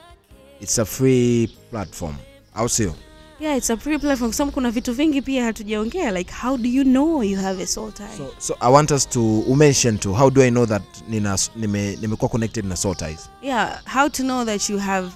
Its 0.60 0.78
a 0.78 0.84
free 0.84 1.48
platform 1.70 2.14
au 2.54 2.68
sio? 2.68 2.94
Yeah 3.40 3.56
it's 3.56 3.70
a 3.70 3.76
free 3.76 3.98
platform 3.98 4.32
sababu 4.32 4.52
kuna 4.52 4.70
vitu 4.70 4.92
vingi 4.94 5.22
pia 5.22 5.44
hatujaongea 5.44 6.10
like 6.10 6.34
how 6.42 6.56
do 6.58 6.68
you 6.68 6.84
know 6.84 7.22
you 7.22 7.38
have 7.40 7.62
a 7.62 7.66
soul 7.66 7.92
tie? 7.92 8.16
So, 8.16 8.34
so 8.38 8.56
i 8.60 8.72
want 8.72 8.90
us 8.90 9.08
to 9.08 9.20
mention 9.56 9.98
to 9.98 10.12
how 10.12 10.30
do 10.30 10.42
i 10.42 10.50
know 10.50 10.66
that 10.66 10.82
nina 11.08 11.38
nime, 11.56 11.96
nimekuwa 12.00 12.28
connected 12.28 12.64
na 12.64 12.76
soul 12.76 12.94
ties? 12.96 13.28
Yeah 13.42 13.80
how 13.94 14.08
to 14.08 14.22
know 14.22 14.44
that 14.44 14.68
you 14.70 14.78
have 14.78 15.10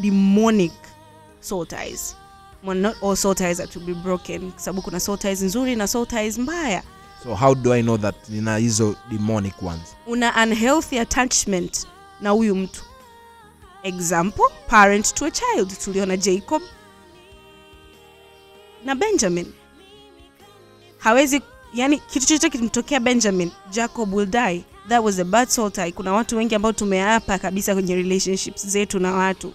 demonic 0.00 0.72
soul 1.40 1.66
ties? 1.66 2.16
Well, 2.64 2.78
not 2.78 2.96
all 3.02 3.16
soul 3.16 3.34
ties 3.34 3.60
are 3.60 3.66
to 3.72 3.80
be 3.80 3.94
broken 3.94 4.50
kwa 4.52 4.60
sababu 4.60 4.82
kuna 4.82 5.00
soul 5.00 5.18
ties 5.18 5.42
nzuri 5.42 5.76
na 5.76 5.86
soul 5.86 6.06
ties 6.06 6.38
mbaya 6.38 6.82
so 7.24 7.34
how 7.34 7.54
do 7.54 7.72
i 7.72 7.82
know 7.82 7.96
that 7.96 8.14
nina 8.28 8.56
hizo 8.58 8.96
demonic 9.10 9.62
ones? 9.62 9.96
Una 10.06 10.32
unhealthy 10.42 10.98
attachment 10.98 11.86
na 12.20 12.30
huyu 12.30 12.54
mtu. 12.54 12.84
Example 13.82 14.44
parent 14.68 15.14
to 15.14 15.24
a 15.26 15.30
child 15.30 15.78
tuliona 15.84 16.16
jacob 16.16 16.62
na 18.84 18.94
benjamin. 18.94 19.52
Hawezi 20.98 21.42
yani 21.74 21.98
kitu 21.98 22.26
chochote 22.26 22.58
kimtokea 22.58 23.00
benjamin 23.00 23.50
jacob 23.70 24.14
will 24.14 24.26
die. 24.26 24.64
That 24.88 25.02
was 25.04 25.18
a 25.18 25.24
bad 25.24 25.48
soul 25.48 25.70
kuna 25.94 26.12
watu 26.12 26.36
wengi 26.36 26.54
ambao 26.54 26.72
tumeapa 26.72 27.38
kabisa 27.38 27.74
kwenye 27.74 27.94
relationships 27.94 28.66
zetu 28.66 28.98
na 28.98 29.12
watu. 29.14 29.52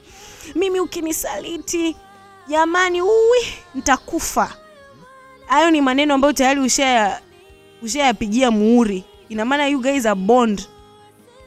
Mimi 0.55 0.79
ukinisaliti 0.79 1.95
jamani 2.47 3.01
uwi 3.01 3.39
nitakufa. 3.75 4.55
Hayo 5.47 5.71
ni 5.71 5.81
maneno 5.81 6.13
ambayo 6.13 6.33
tayari 6.33 6.61
ushaya 6.61 7.21
ushayapigia 7.81 8.51
muhuri. 8.51 9.03
Ina 9.29 9.45
maana 9.45 9.67
you 9.67 9.81
guys 9.81 10.05
are 10.05 10.19
bond. 10.19 10.61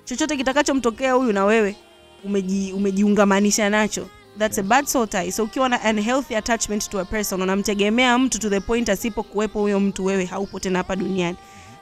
Chochote 0.05 0.37
kitakachomtokea 0.37 1.13
huyu 1.13 1.33
na 1.33 1.45
wewe 1.45 1.77
umeji, 2.25 2.73
umejiungamanisha 2.73 3.71
nacho. 3.71 4.09
That's 4.39 4.59
a 4.59 4.63
bad 4.63 4.87
soul 4.87 5.09
tie. 5.09 5.33
So 5.33 5.45
ukiwa 5.45 5.69
na 5.69 5.81
unhealthy 5.91 6.37
attachment 6.37 6.91
to 6.91 7.01
a 7.01 7.05
person 7.05 7.43
unamtegemea 7.43 8.19
mtu 8.19 8.39
to 8.39 8.51
the 8.51 8.61
point 8.61 8.89
asipokuwepo 8.89 9.61
huyo 9.61 9.81
mtu 9.81 10.05
wewe 10.05 10.25
haupo 10.25 10.61
tena 10.61 10.79
hapa 10.79 10.97
duniani. 10.97 11.37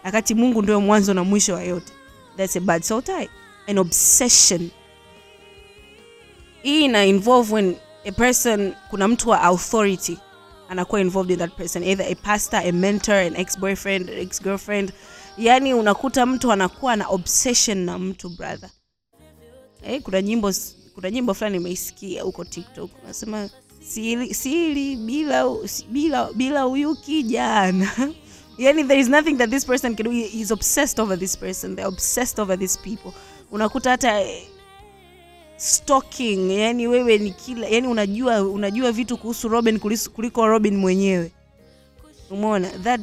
Wakati 0.05 0.35
mungu 0.35 0.63
ndio 0.63 0.81
mwanzo 0.81 1.15
na 1.15 1.25
mwisho 1.25 1.55
wa 1.55 1.63
yote. 1.63 1.93
That's 2.37 2.57
a 2.57 2.61
bad 2.61 2.83
soul 2.83 3.03
tie. 3.03 3.29
An 3.67 3.79
obsession. 3.79 4.71
Hii 6.63 6.85
ina 6.85 7.05
involve 7.05 7.55
when 7.55 7.77
a 8.09 8.13
person 8.13 8.73
kuna 8.91 9.09
mtu 9.09 9.31
wa 9.31 9.43
authority 9.43 10.19
anakuwa 10.71 11.01
involved 11.01 11.31
in 11.31 11.39
that 11.39 11.57
person 11.57 11.83
either 11.85 12.07
a 12.07 12.15
pastor 12.15 12.61
a 12.65 12.73
mentor 12.73 13.15
an 13.15 13.37
ex-boyfriend 13.37 14.09
ex-girlfriend. 14.11 14.93
Yani 15.39 15.75
unakuta 15.75 16.27
mtu 16.27 16.53
anakuwa 16.53 16.97
na 16.97 17.09
obsession 17.09 17.79
na 17.79 17.99
mtu 17.99 18.29
brother. 18.29 18.71
Eh, 19.83 20.03
kuna 20.03 20.23
nyimbo 20.23 20.53
kuna 20.95 21.11
nyimbo 21.11 21.35
fulani 21.35 21.59
nimeisikia 21.59 22.23
huko 22.23 22.45
tiktok. 22.45 22.91
Unasema 23.05 23.51
sili, 24.33 24.97
bila 24.97 25.47
bila 25.91 26.33
bila 26.33 26.63
huyu 26.63 26.95
kijana. 26.97 27.91
Yani 28.59 28.85
there 28.85 29.01
is 29.01 29.09
nothing 29.09 29.37
that 29.37 29.51
this 29.51 29.65
person 29.65 29.97
can 29.97 30.05
do. 30.05 30.11
He 30.11 30.41
is 30.41 30.51
obsessed 30.51 31.01
over 31.01 31.17
this 31.19 31.35
person. 31.37 31.77
They're 31.77 31.89
obsessed 31.89 32.39
over 32.39 32.59
these 32.59 32.79
people. 32.79 33.13
Unakuta 33.53 33.91
hata 33.91 34.21
stalking. 35.61 36.51
Yani 36.51 36.87
wewe 36.89 37.19
ni 37.19 37.31
kila 37.31 37.67
yani 37.69 37.89
unajua 37.89 38.43
unajua 38.43 38.93
vitu 38.93 39.17
kuhusu 39.17 39.49
robin 39.49 39.79
kuliko 40.15 40.47
robin 40.47 40.77
mwenyewe. 40.77 41.31
Umeona? 42.31 42.69
That 42.71 43.01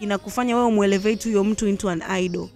inakufanya 0.00 0.56
wewe 0.56 0.68
umuelevate 0.68 1.28
huyo 1.28 1.44
mtu 1.44 1.68
into 1.68 1.90
an 1.90 2.02
idol. 2.20 2.48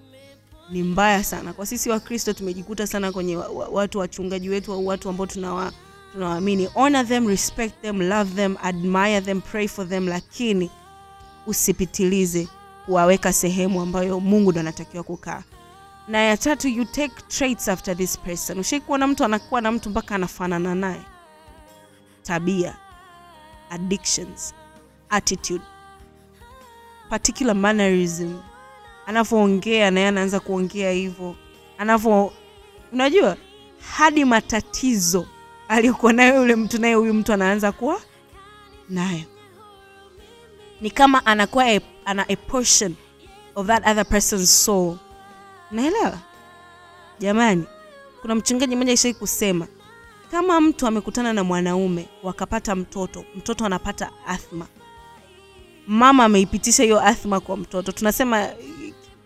Ni 0.70 0.83
mbaya 0.83 1.24
sana. 1.24 1.52
Kwa 1.52 1.66
sisi 1.66 1.90
wakristo 1.90 2.33
tumejikuta 2.33 2.87
sana 2.87 3.12
kwenye 3.12 3.37
wa, 3.37 3.48
wa, 3.48 3.68
watu 3.68 3.98
wachungaji 3.98 4.48
wetu 4.48 4.72
au 4.72 4.87
watu 4.87 5.09
ambao 5.09 5.26
tunawa 5.26 5.72
tunawaamini. 6.12 6.66
Honor 6.66 7.06
them 7.09 7.28
respect 7.28 7.80
them 7.83 8.00
love 8.02 8.30
them 8.35 8.56
admire 8.62 9.20
them 9.20 9.40
pray 9.40 9.68
for 9.68 9.88
them 9.88 10.09
lakini 10.09 10.70
usipitilize 11.46 12.48
kuwaweka 12.87 13.33
sehemu 13.33 13.80
ambayo 13.80 14.20
mungu 14.20 14.50
ndo 14.52 14.61
anatakiwa 14.61 15.02
kukaa 15.02 15.42
na 16.09 16.19
ya 16.23 16.37
tatu 16.37 16.69
you 16.69 16.85
take 16.85 17.15
traits 17.29 17.69
after 17.69 17.97
this 17.97 18.19
person. 18.19 18.59
Ushaikuwa 18.59 18.99
na 18.99 19.07
mtu 19.07 19.25
anakuwa 19.25 19.61
na 19.61 19.73
mtu 19.73 19.91
mpaka 19.91 20.15
anafanana 20.15 20.75
naye. 20.75 21.03
Tabia 22.23 22.77
addictions 23.71 24.55
attitude 25.11 25.65
particular 27.11 27.57
mannerism. 27.57 28.39
Anavyoongea 29.07 29.91
naye 29.91 30.09
anaanza 30.09 30.41
kuongea 30.41 30.91
hivyo. 30.91 31.37
Anavyo 31.79 32.33
unajua 32.93 33.37
hadi 33.97 34.25
matatizo 34.25 35.27
aliyokuwa 35.69 36.13
nayo 36.13 36.37
yule 36.37 36.57
mtu 36.57 36.81
naye 36.81 36.95
huyu 36.95 37.15
mtu 37.15 37.33
anaanza 37.33 37.73
kuwa 37.73 38.01
nayo. 38.89 39.25
Ni 40.81 40.91
kama 40.91 41.27
anakuwa 41.27 41.81
ana 42.05 42.29
a 42.29 42.37
portion 42.37 42.95
of 43.55 43.67
that 43.67 43.87
other 43.87 44.07
person's 44.07 44.65
soul 44.65 44.97
naelewa 45.70 46.18
jamani 47.18 47.64
kuna 48.22 48.35
mchungaji 48.35 48.76
mmoja 48.76 48.92
ishai 48.92 49.14
kusema 49.14 49.66
kama 50.30 50.61
mtu 50.61 50.87
amekutana 50.87 51.33
na 51.33 51.44
mwanaume 51.44 52.09
wakapata 52.22 52.74
mtoto 52.76 53.24
mtoto 53.37 53.64
anapata 53.66 54.11
athma. 54.26 54.66
Mama 55.87 56.24
ameipitisha 56.24 56.83
hiyo 56.83 57.00
athma 57.00 57.40
kwa 57.40 57.56
mtoto. 57.56 57.92
Tunasema 57.92 58.48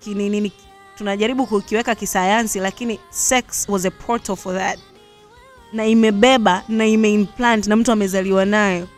kininini, 0.01 0.53
tunajaribu 0.99 1.47
kukiweka 1.47 1.95
kisayansi 1.95 2.59
lakini 2.59 3.01
sex 3.11 3.69
was 3.69 3.85
a 3.87 3.91
portal 3.91 4.37
for 4.37 4.59
that. 4.59 4.79
Na 5.73 5.87
imebeba 5.87 6.65
na 6.69 6.87
imeimplant 6.87 7.67
na 7.67 7.77
mtu 7.77 7.93
amezaliwa 7.93 8.45
nayo. 8.45 8.89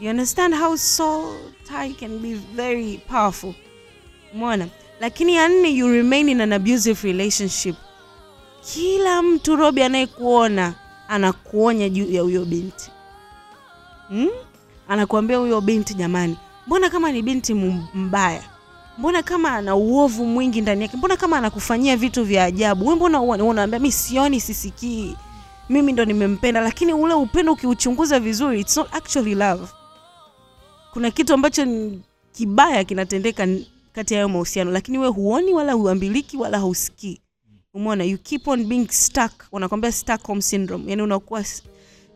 You 0.00 0.10
understand 0.10 0.54
how 0.54 0.76
soul 0.76 1.34
tie 1.68 1.94
can 2.00 2.18
be 2.18 2.34
very 2.34 3.00
powerful. 3.08 3.54
Umeona 4.34 4.68
lakini 5.02 5.34
ya 5.34 5.48
nne 5.48 5.68
you 5.70 5.88
remain 5.88 6.28
in 6.28 6.40
an 6.40 6.52
abusive 6.52 7.02
relationship. 7.08 7.76
Kila 8.74 9.22
mtu 9.22 9.56
robi 9.56 9.82
anayekuona 9.82 10.74
anakuonya 11.08 11.88
juu 11.88 12.12
ya 12.12 12.22
huyo 12.22 12.44
binti. 12.44 12.90
Hmm? 14.08 14.28
anakuambia 14.88 15.36
huyo 15.36 15.60
binti 15.60 15.94
jamani 15.94 16.36
mbona 16.66 16.90
kama 16.90 17.12
ni 17.12 17.22
binti 17.22 17.54
mbaya? 17.94 18.42
Mbona 18.98 19.22
kama 19.22 19.52
ana 19.52 19.76
uovu 19.76 20.24
mwingi 20.26 20.60
ndani 20.60 20.82
yake? 20.82 20.96
Mbona 20.96 21.16
kama 21.16 21.38
anakufanyia 21.38 21.96
vitu 21.96 22.24
vya 22.24 22.44
ajabu? 22.44 22.88
We 22.88 22.94
mbona 22.94 23.20
unaambia 23.20 23.78
mi 23.78 23.92
sioni 23.92 24.40
sisikii. 24.40 25.16
Mimi 25.68 25.92
ndo 25.92 26.04
nimempenda. 26.04 26.60
Lakini 26.60 26.92
ule 26.92 27.14
upendo 27.14 27.52
ukiuchunguza 27.52 28.20
vizuri 28.20 28.60
it's 28.60 28.76
not 28.76 28.94
actually 28.94 29.34
love. 29.34 29.66
Kuna 30.92 31.10
kitu 31.10 31.34
ambacho 31.34 31.66
kibaya 32.32 32.84
kinatendeka 32.84 33.46
kati 33.92 34.14
ya 34.14 34.20
hayo 34.20 34.28
mahusiano 34.28 34.70
lakini 34.70 34.98
we 34.98 35.08
huoni 35.08 35.52
wala 35.52 35.72
huambiliki 35.72 36.36
wala 36.36 36.58
hausikii. 36.58 37.20
Umeona 37.74 38.04
you 38.04 38.18
keep 38.18 38.48
on 38.48 38.64
being 38.64 38.88
stuck. 38.90 39.32
Wanakwambia 39.52 39.92
stockholm 39.92 40.40
syndrome. 40.40 40.84
Yani 40.90 41.02
unakuwa 41.02 41.44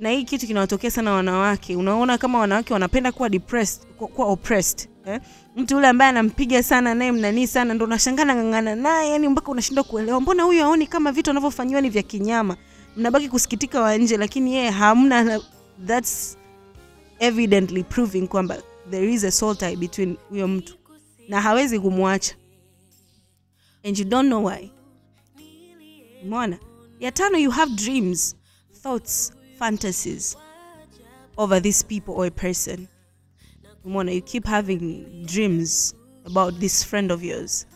na 0.00 0.10
hii 0.10 0.24
kitu 0.24 0.46
kinawatokea 0.46 0.90
sana 0.90 1.12
wanawake. 1.12 1.76
Unaona 1.76 2.18
kama 2.18 2.38
wanawake 2.38 2.72
wanapenda 2.72 3.12
kuwa 3.12 3.28
depressed 3.28 3.86
kuwa 3.98 4.26
oppressed 4.26 4.88
eh? 5.06 5.20
mtu 5.56 5.74
yule 5.74 5.88
ambaye 5.88 6.08
anampiga 6.10 6.62
sana 6.62 6.94
naye 6.94 7.12
mnanii 7.12 7.46
sana 7.46 7.74
ndo 7.74 7.84
unashangana 7.84 8.34
ngangana 8.34 8.74
naye 8.74 9.10
yani 9.10 9.28
mpaka 9.28 9.50
unashindwa 9.50 9.84
kuelewa. 9.84 10.20
Mbona 10.20 10.42
huyu 10.42 10.64
aoni 10.64 10.86
kama 10.86 11.12
vitu 11.12 11.30
anavyofanyiwa 11.30 11.80
ni 11.80 11.88
vya 11.90 12.02
kinyama? 12.02 12.56
Mnabaki 12.96 13.28
kusikitika 13.28 13.80
wa 13.80 13.96
nje 13.96 14.16
lakini 14.16 14.54
yeye 14.54 14.70
hamna 14.70 15.40
that's 15.86 16.36
evidently 17.18 17.82
proving 17.82 18.26
kwamba 18.26 18.56
there 18.90 19.12
is 19.12 19.24
a 19.24 19.30
soul 19.30 19.56
tie 19.56 19.76
between 19.76 20.16
huyo 20.28 20.48
mtu 20.48 20.76
na 21.28 21.40
hawezi 21.40 21.80
kumwacha. 21.80 22.34
And 23.84 23.98
you 23.98 24.04
don't 24.04 24.28
know 24.28 24.44
why. 24.46 24.70
Umeona? 26.22 26.58
Ya 27.00 27.12
tano 27.12 27.38
you 27.38 27.50
have 27.50 27.76
dreams 27.76 28.36
thoughts 28.82 29.32
fantasies 29.58 30.36
over 31.36 31.62
these 31.62 31.84
people 31.84 32.14
or 32.14 32.26
a 32.26 32.30
person. 32.30 32.88
Umeona? 33.84 34.12
You 34.14 34.22
keep 34.22 34.46
having 34.46 35.24
dreams 35.26 35.94
about 36.24 36.58
this 36.60 36.84
friend 36.84 37.12
of 37.12 37.22
yours 37.24 37.66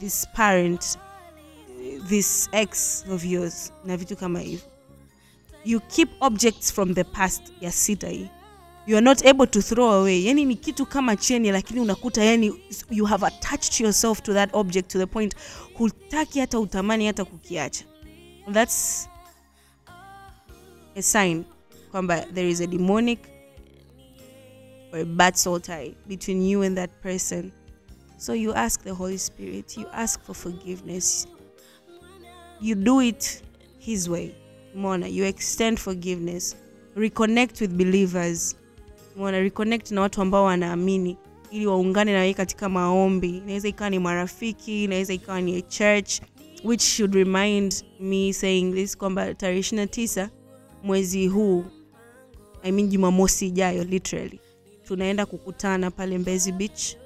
this 0.00 0.26
parent 0.34 0.96
this 2.08 2.48
ex 2.52 3.04
of 3.10 3.24
yours 3.24 3.72
na 3.84 3.96
vitu 3.96 4.16
kama 4.16 4.40
hivyo. 4.40 4.60
You 5.64 5.80
keep 5.80 6.08
objects 6.20 6.72
from 6.72 6.94
the 6.94 7.04
past 7.04 7.42
ya 7.60 7.72
sita 7.72 8.08
hii 8.08 8.28
you 8.88 8.96
are 8.96 9.02
not 9.02 9.22
able 9.26 9.46
to 9.46 9.60
throw 9.60 9.90
away. 9.90 10.24
Yani 10.24 10.44
ni 10.44 10.56
kitu 10.56 10.86
kama 10.86 11.16
cheni 11.16 11.50
lakini 11.52 11.80
unakuta 11.80 12.24
yani 12.24 12.52
you 12.90 13.04
have 13.04 13.26
attached 13.26 13.80
yourself 13.80 14.22
to 14.22 14.34
that 14.34 14.50
object 14.52 14.88
to 14.90 14.98
the 14.98 15.06
point 15.06 15.34
hutaki 15.74 16.40
hata 16.40 16.60
utamani 16.60 17.06
hata 17.06 17.24
kukiacha. 17.24 17.84
That's 18.52 19.08
a 20.96 21.02
sign 21.02 21.44
kwamba 21.90 22.20
there 22.20 22.48
is 22.50 22.60
a 22.60 22.66
demonic 22.66 23.18
or 24.92 25.00
a 25.00 25.04
bad 25.04 25.34
soul 25.34 25.60
tie 25.60 25.94
between 26.06 26.42
you 26.42 26.62
and 26.62 26.76
that 26.76 26.90
person. 27.02 27.52
So 28.16 28.32
you 28.32 28.54
ask 28.54 28.82
the 28.84 28.94
holy 28.94 29.18
spirit 29.18 29.76
you 29.76 29.86
ask 29.92 30.22
for 30.22 30.34
forgiveness. 30.34 31.26
You 32.60 32.74
do 32.74 33.00
it 33.00 33.42
his 33.78 34.08
way. 34.08 34.34
Mona 34.74 35.08
you 35.08 35.24
extend 35.24 35.78
forgiveness. 35.78 36.56
Reconnect 36.96 37.60
with 37.60 37.76
believers 37.76 38.54
mona 39.18 39.38
reconnect 39.40 39.90
na 39.90 40.00
watu 40.00 40.22
ambao 40.22 40.44
wanaamini 40.44 41.16
ili 41.50 41.66
waungane 41.66 42.12
na 42.12 42.18
wewe 42.18 42.34
katika 42.34 42.68
maombi. 42.68 43.28
Inaweza 43.38 43.68
ikawa 43.68 43.90
ni 43.90 43.98
marafiki 43.98 44.84
inaweza 44.84 45.14
ikawa 45.14 45.40
ni 45.40 45.56
a 45.56 45.62
church 45.62 46.20
which 46.64 46.82
should 46.82 47.14
remind 47.14 47.74
me 48.00 48.32
saying 48.32 48.72
this 48.72 48.96
kwamba 48.96 49.34
tarehe 49.34 49.60
29 49.60 50.28
mwezi 50.82 51.26
huu 51.26 51.64
I 52.62 52.72
mean 52.72 52.88
jumamosi 52.88 53.46
ijayo 53.46 53.84
literally. 53.84 54.40
Tunaenda 54.84 55.26
kukutana 55.26 55.90
pale 55.90 56.18
mbezi 56.18 56.52
beach. 56.52 56.96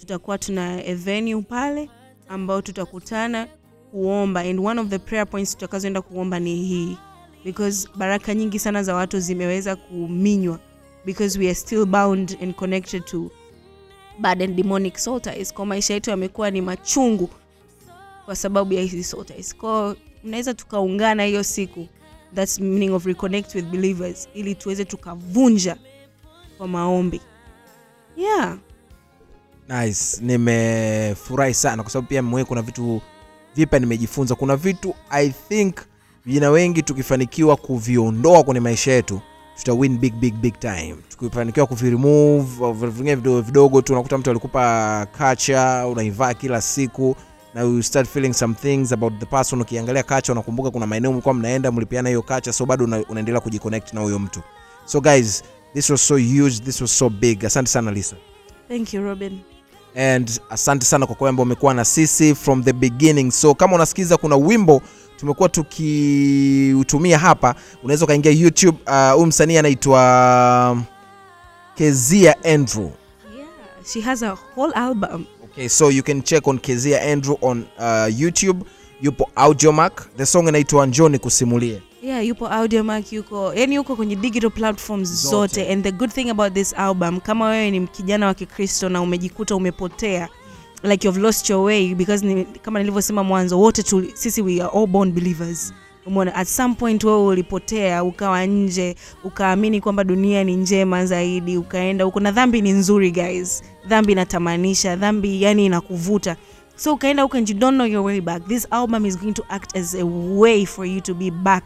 Tutakuwa 0.00 0.38
tuna 0.38 0.84
a 0.84 0.94
venue 0.94 1.42
pale 1.42 1.88
ambao 2.28 2.62
tutakutana 2.62 3.48
kuomba. 3.90 4.40
And 4.40 4.60
one 4.60 4.80
of 4.80 4.88
the 4.88 4.98
prayer 4.98 5.26
points 5.30 5.50
tutakazoenda 5.54 6.02
kuomba 6.02 6.40
ni 6.40 6.56
hii. 6.56 6.96
Because 7.44 7.88
baraka 7.96 8.34
nyingi 8.34 8.58
sana 8.58 8.82
za 8.82 8.94
watu 8.94 9.20
zimeweza 9.20 9.76
kuminywa 9.76 10.58
because 11.04 11.38
we 11.38 11.46
are 11.46 11.54
still 11.54 11.86
bound 11.86 12.36
and 12.42 12.54
connected 12.54 13.04
to 13.04 13.30
bad 14.18 14.42
and 14.42 14.56
demonic 14.56 14.98
soul 14.98 15.20
ties 15.20 15.54
kwa 15.54 15.66
maisha 15.66 15.94
yetu 15.94 16.10
yamekuwa 16.10 16.50
ni 16.50 16.60
machungu 16.60 17.30
kwa 18.24 18.36
sababu 18.36 18.74
ya 18.74 18.82
hizi 18.82 19.04
soul 19.04 19.24
ties 19.24 19.56
kwao 19.56 19.96
mnaweza 20.24 20.54
tukaungana 20.54 21.24
hiyo 21.24 21.42
siku. 21.42 21.88
Thats 22.34 22.58
meaning 22.60 22.92
of 22.94 23.06
reconnect 23.06 23.54
with 23.54 23.64
believers. 23.64 24.28
Ili 24.34 24.54
tuweze 24.54 24.84
tukavunja 24.84 25.76
kwa 26.58 26.68
maombi. 26.68 27.20
Yeah. 28.16 28.58
Nice. 29.68 30.18
Nimefurahi 30.20 31.54
sana. 31.54 31.82
Kwa 31.82 31.92
sababu 31.92 32.08
pia 32.08 32.22
mwenyewe 32.22 32.44
kuna 32.44 32.62
vitu 32.62 33.00
vipya 33.56 33.78
nimejifunza. 33.78 34.34
Kuna 34.34 34.56
vitu 34.56 34.94
i 35.10 35.28
think 35.48 35.76
vijana 36.26 36.50
wengi 36.50 36.82
tukifanikiwa 36.82 37.56
kuviondoa 37.56 38.42
kwenye 38.42 38.60
maisha 38.60 38.92
yetu 38.92 39.20
tuta 39.58 39.72
win 39.72 39.98
big 39.98 40.14
big 40.14 40.34
big 40.34 40.58
time. 40.58 40.96
Tukifanikiwa 41.08 41.66
kuviremove 41.66 42.86
vingine 42.86 43.14
vidogo 43.14 43.40
vidogo 43.40 43.82
tu 43.82 43.92
unakuta 43.92 44.18
mtu 44.18 44.30
alikupa 44.30 45.06
kacha 45.18 45.86
unaivaa 45.86 46.34
kila 46.34 46.60
siku 46.60 47.16
na 47.54 47.60
you 47.60 47.82
start 47.82 48.08
feeling 48.08 48.32
some 48.32 48.54
things 48.54 48.92
about 48.92 49.18
the 49.18 49.26
person. 49.26 49.60
Ukiangalia 49.60 50.02
kacha 50.02 50.32
unakumbuka 50.32 50.70
kuna 50.70 50.86
maeneo 50.86 51.12
mlikuwa 51.12 51.34
mnaenda 51.34 51.72
mlipiana 51.72 52.08
hiyo 52.08 52.22
kacha 52.22 52.52
so 52.52 52.66
bado 52.66 52.84
una, 52.84 53.04
unaendelea 53.08 53.40
kujiconnect 53.40 53.92
na 53.92 54.00
huyo 54.00 54.18
mtu. 54.18 54.40
So 54.84 55.00
guys 55.00 55.42
this 55.74 55.90
was 55.90 56.06
so 56.08 56.14
huge 56.14 56.58
this 56.64 56.80
was 56.80 56.98
so 56.98 57.08
big. 57.10 57.44
Asante 57.44 57.70
sana 57.70 57.90
lisa. 57.90 58.16
Thank 58.68 58.94
you 58.94 59.02
robin 59.02 59.40
and 59.96 60.40
asante 60.50 60.84
sana 60.86 61.06
kwa 61.06 61.14
kwamba 61.16 61.42
umekuwa 61.42 61.74
na 61.74 61.84
sisi 61.84 62.34
from 62.34 62.64
the 62.64 62.72
beginning. 62.72 63.30
So 63.30 63.54
kama 63.54 63.74
unasikiza 63.74 64.16
kuna 64.16 64.36
wimbo 64.36 64.82
tumekuwa 65.16 65.48
tukiutumia 65.48 67.18
hapa 67.18 67.54
unaweza 67.82 68.04
ukaingia 68.04 68.32
youtube 68.32 68.78
huyu 68.86 69.16
uh, 69.22 69.26
msanii 69.26 69.56
anaitwa 69.56 70.82
kezia 71.74 72.44
andrew. 72.44 72.84
Yeah 73.36 73.48
she 73.92 74.00
has 74.00 74.22
a 74.22 74.36
whole 74.56 74.72
album. 74.74 75.24
Okay 75.44 75.68
so 75.68 75.90
you 75.90 76.02
can 76.02 76.22
check 76.22 76.46
on 76.46 76.58
kezia 76.58 77.02
andrew 77.02 77.36
on 77.42 77.64
uh, 77.78 78.20
youtube. 78.20 78.64
Yupo 79.02 79.30
audiomac 79.36 79.92
the 80.16 80.26
song 80.26 80.48
inaitwa 80.48 80.86
njoni 80.86 81.18
kusimulie 81.18 81.82
yeah 82.02 82.26
yupo 82.26 82.46
audiomac 82.48 83.12
yuko 83.12 83.54
yani 83.54 83.74
yuko 83.74 83.96
kwenye 83.96 84.16
digital 84.16 84.50
platforms 84.50 85.08
Zote. 85.08 85.30
zote. 85.54 85.72
and 85.72 85.84
the 85.84 85.92
good 85.92 86.10
thing 86.10 86.30
about 86.30 86.52
this 86.54 86.72
album 86.72 87.20
kama 87.20 87.46
wewe 87.48 87.70
ni 87.70 87.86
kijana 87.86 88.26
wa 88.26 88.34
kikristo 88.34 88.88
na 88.88 89.00
umejikuta 89.00 89.56
umepotea 89.56 90.28
like 90.82 91.06
you've 91.06 91.20
lost 91.20 91.50
your 91.50 91.64
way 91.64 91.94
because 91.94 92.26
ni, 92.26 92.44
kama 92.44 92.78
nilivyosema 92.78 93.22
mwanzo 93.24 93.60
wote 93.60 93.82
tu, 93.82 94.04
sisi 94.14 94.42
we 94.42 94.60
are 94.62 94.78
all 94.78 94.86
born 94.86 95.12
believers 95.12 95.74
umeona 96.06 96.34
at 96.34 96.48
some 96.48 96.74
point 96.74 97.04
wewe 97.04 97.24
ulipotea 97.26 98.04
ukawa 98.04 98.46
nje 98.46 98.96
ukaamini 99.24 99.80
kwamba 99.80 100.04
dunia 100.04 100.44
ni 100.44 100.56
njema 100.56 101.06
zaidi 101.06 101.56
ukaenda 101.56 102.04
huko 102.04 102.20
na 102.20 102.30
dhambi 102.32 102.62
ni 102.62 102.70
nzuri 102.72 103.10
guys 103.10 103.62
dhambi 103.86 104.12
inatamanisha 104.12 104.96
dhambi 104.96 105.42
yani 105.42 105.66
inakuvuta 105.66 106.36
so 106.76 106.92
ukaenda 106.94 107.22
huko 107.22 107.36
and 107.36 107.48
you 107.50 107.56
don't 107.56 107.74
know 107.74 107.86
your 107.86 108.04
way 108.06 108.20
back 108.20 108.48
this 108.48 108.66
album 108.70 109.06
is 109.06 109.18
going 109.18 109.32
to 109.32 109.44
act 109.48 109.76
as 109.76 109.94
a 109.94 110.04
way 110.34 110.66
for 110.66 110.86
you 110.86 111.00
to 111.00 111.14
be 111.14 111.30
back 111.30 111.64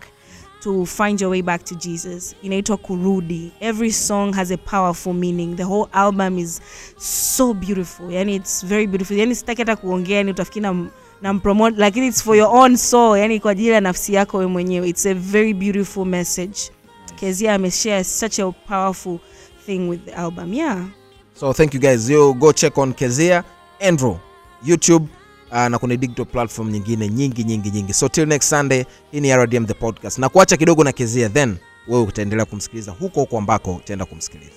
to 0.67 0.85
find 0.85 1.21
your 1.21 1.31
way 1.31 1.43
back 1.43 1.65
to 1.65 1.75
jesus. 1.75 2.35
Inaitwa 2.43 2.77
kurudi. 2.77 3.53
Every 3.61 3.93
song 3.93 4.33
has 4.35 4.51
a 4.51 4.57
powerful 4.57 5.13
meaning. 5.13 5.57
The 5.57 5.63
whole 5.63 5.89
album 5.93 6.39
is 6.39 6.61
so 6.99 7.55
beautiful. 7.55 8.11
Yani 8.11 8.35
it's 8.35 8.65
very 8.65 8.87
beautiful. 8.87 9.17
Yani 9.19 9.35
sitaki 9.35 9.63
hata 9.63 9.77
kuongea 9.77 10.17
yani 10.17 10.31
utafikiri 10.31 10.63
na 10.63 10.87
na 11.23 11.33
mpromote 11.33 11.77
lakini 11.79 12.07
it's 12.07 12.23
for 12.23 12.37
your 12.37 12.57
own 12.57 12.77
soul. 12.77 13.19
Yani 13.19 13.41
kwa 13.41 13.51
ajili 13.51 13.69
ya 13.69 13.81
nafsi 13.81 14.15
yako 14.15 14.39
wewe 14.39 14.51
mwenyewe. 14.51 14.89
It's 14.89 15.07
a 15.07 15.15
very 15.15 15.55
beautiful 15.55 16.05
message. 16.07 16.59
Kezia 17.17 17.55
ameshare 17.55 18.05
such 18.05 18.39
a 18.39 18.53
powerful 18.53 19.19
thing 19.67 19.89
with 19.89 20.05
the 20.05 20.13
album. 20.13 20.55
Yeah. 20.55 20.85
So 21.35 21.53
thank 21.53 21.75
you 21.75 21.81
guys. 21.81 22.11
You 22.11 22.35
go 22.35 22.53
check 22.53 22.79
on 22.79 22.93
kezia. 22.95 23.45
Andrew 23.81 24.17
youtube 24.65 25.07
uh, 25.53 25.59
na 25.67 25.79
kwenye 25.79 25.97
digital 25.97 26.27
platform 26.27 26.71
nyingine 26.71 27.09
nyingi 27.09 27.45
nyingi 27.45 27.71
nyingi. 27.71 27.93
So 27.95 28.09
till 28.09 28.27
next 28.29 28.49
sunday 28.51 28.85
hii 29.13 29.21
ni 29.21 29.37
rdm 29.37 29.67
the 29.67 29.75
podcast. 29.75 30.19
Na 30.19 30.29
kuacha 30.29 30.57
kidogo 30.57 30.85
na 30.85 30.93
kezia 30.93 31.29
then 31.29 31.57
wewe 31.89 32.03
utaendelea 32.03 32.45
kumsikiliza 32.45 32.93
huko 32.93 33.21
huko 33.21 33.39
ambako 33.39 33.75
utaenda 33.75 34.05
kumsikiliza 34.05 34.53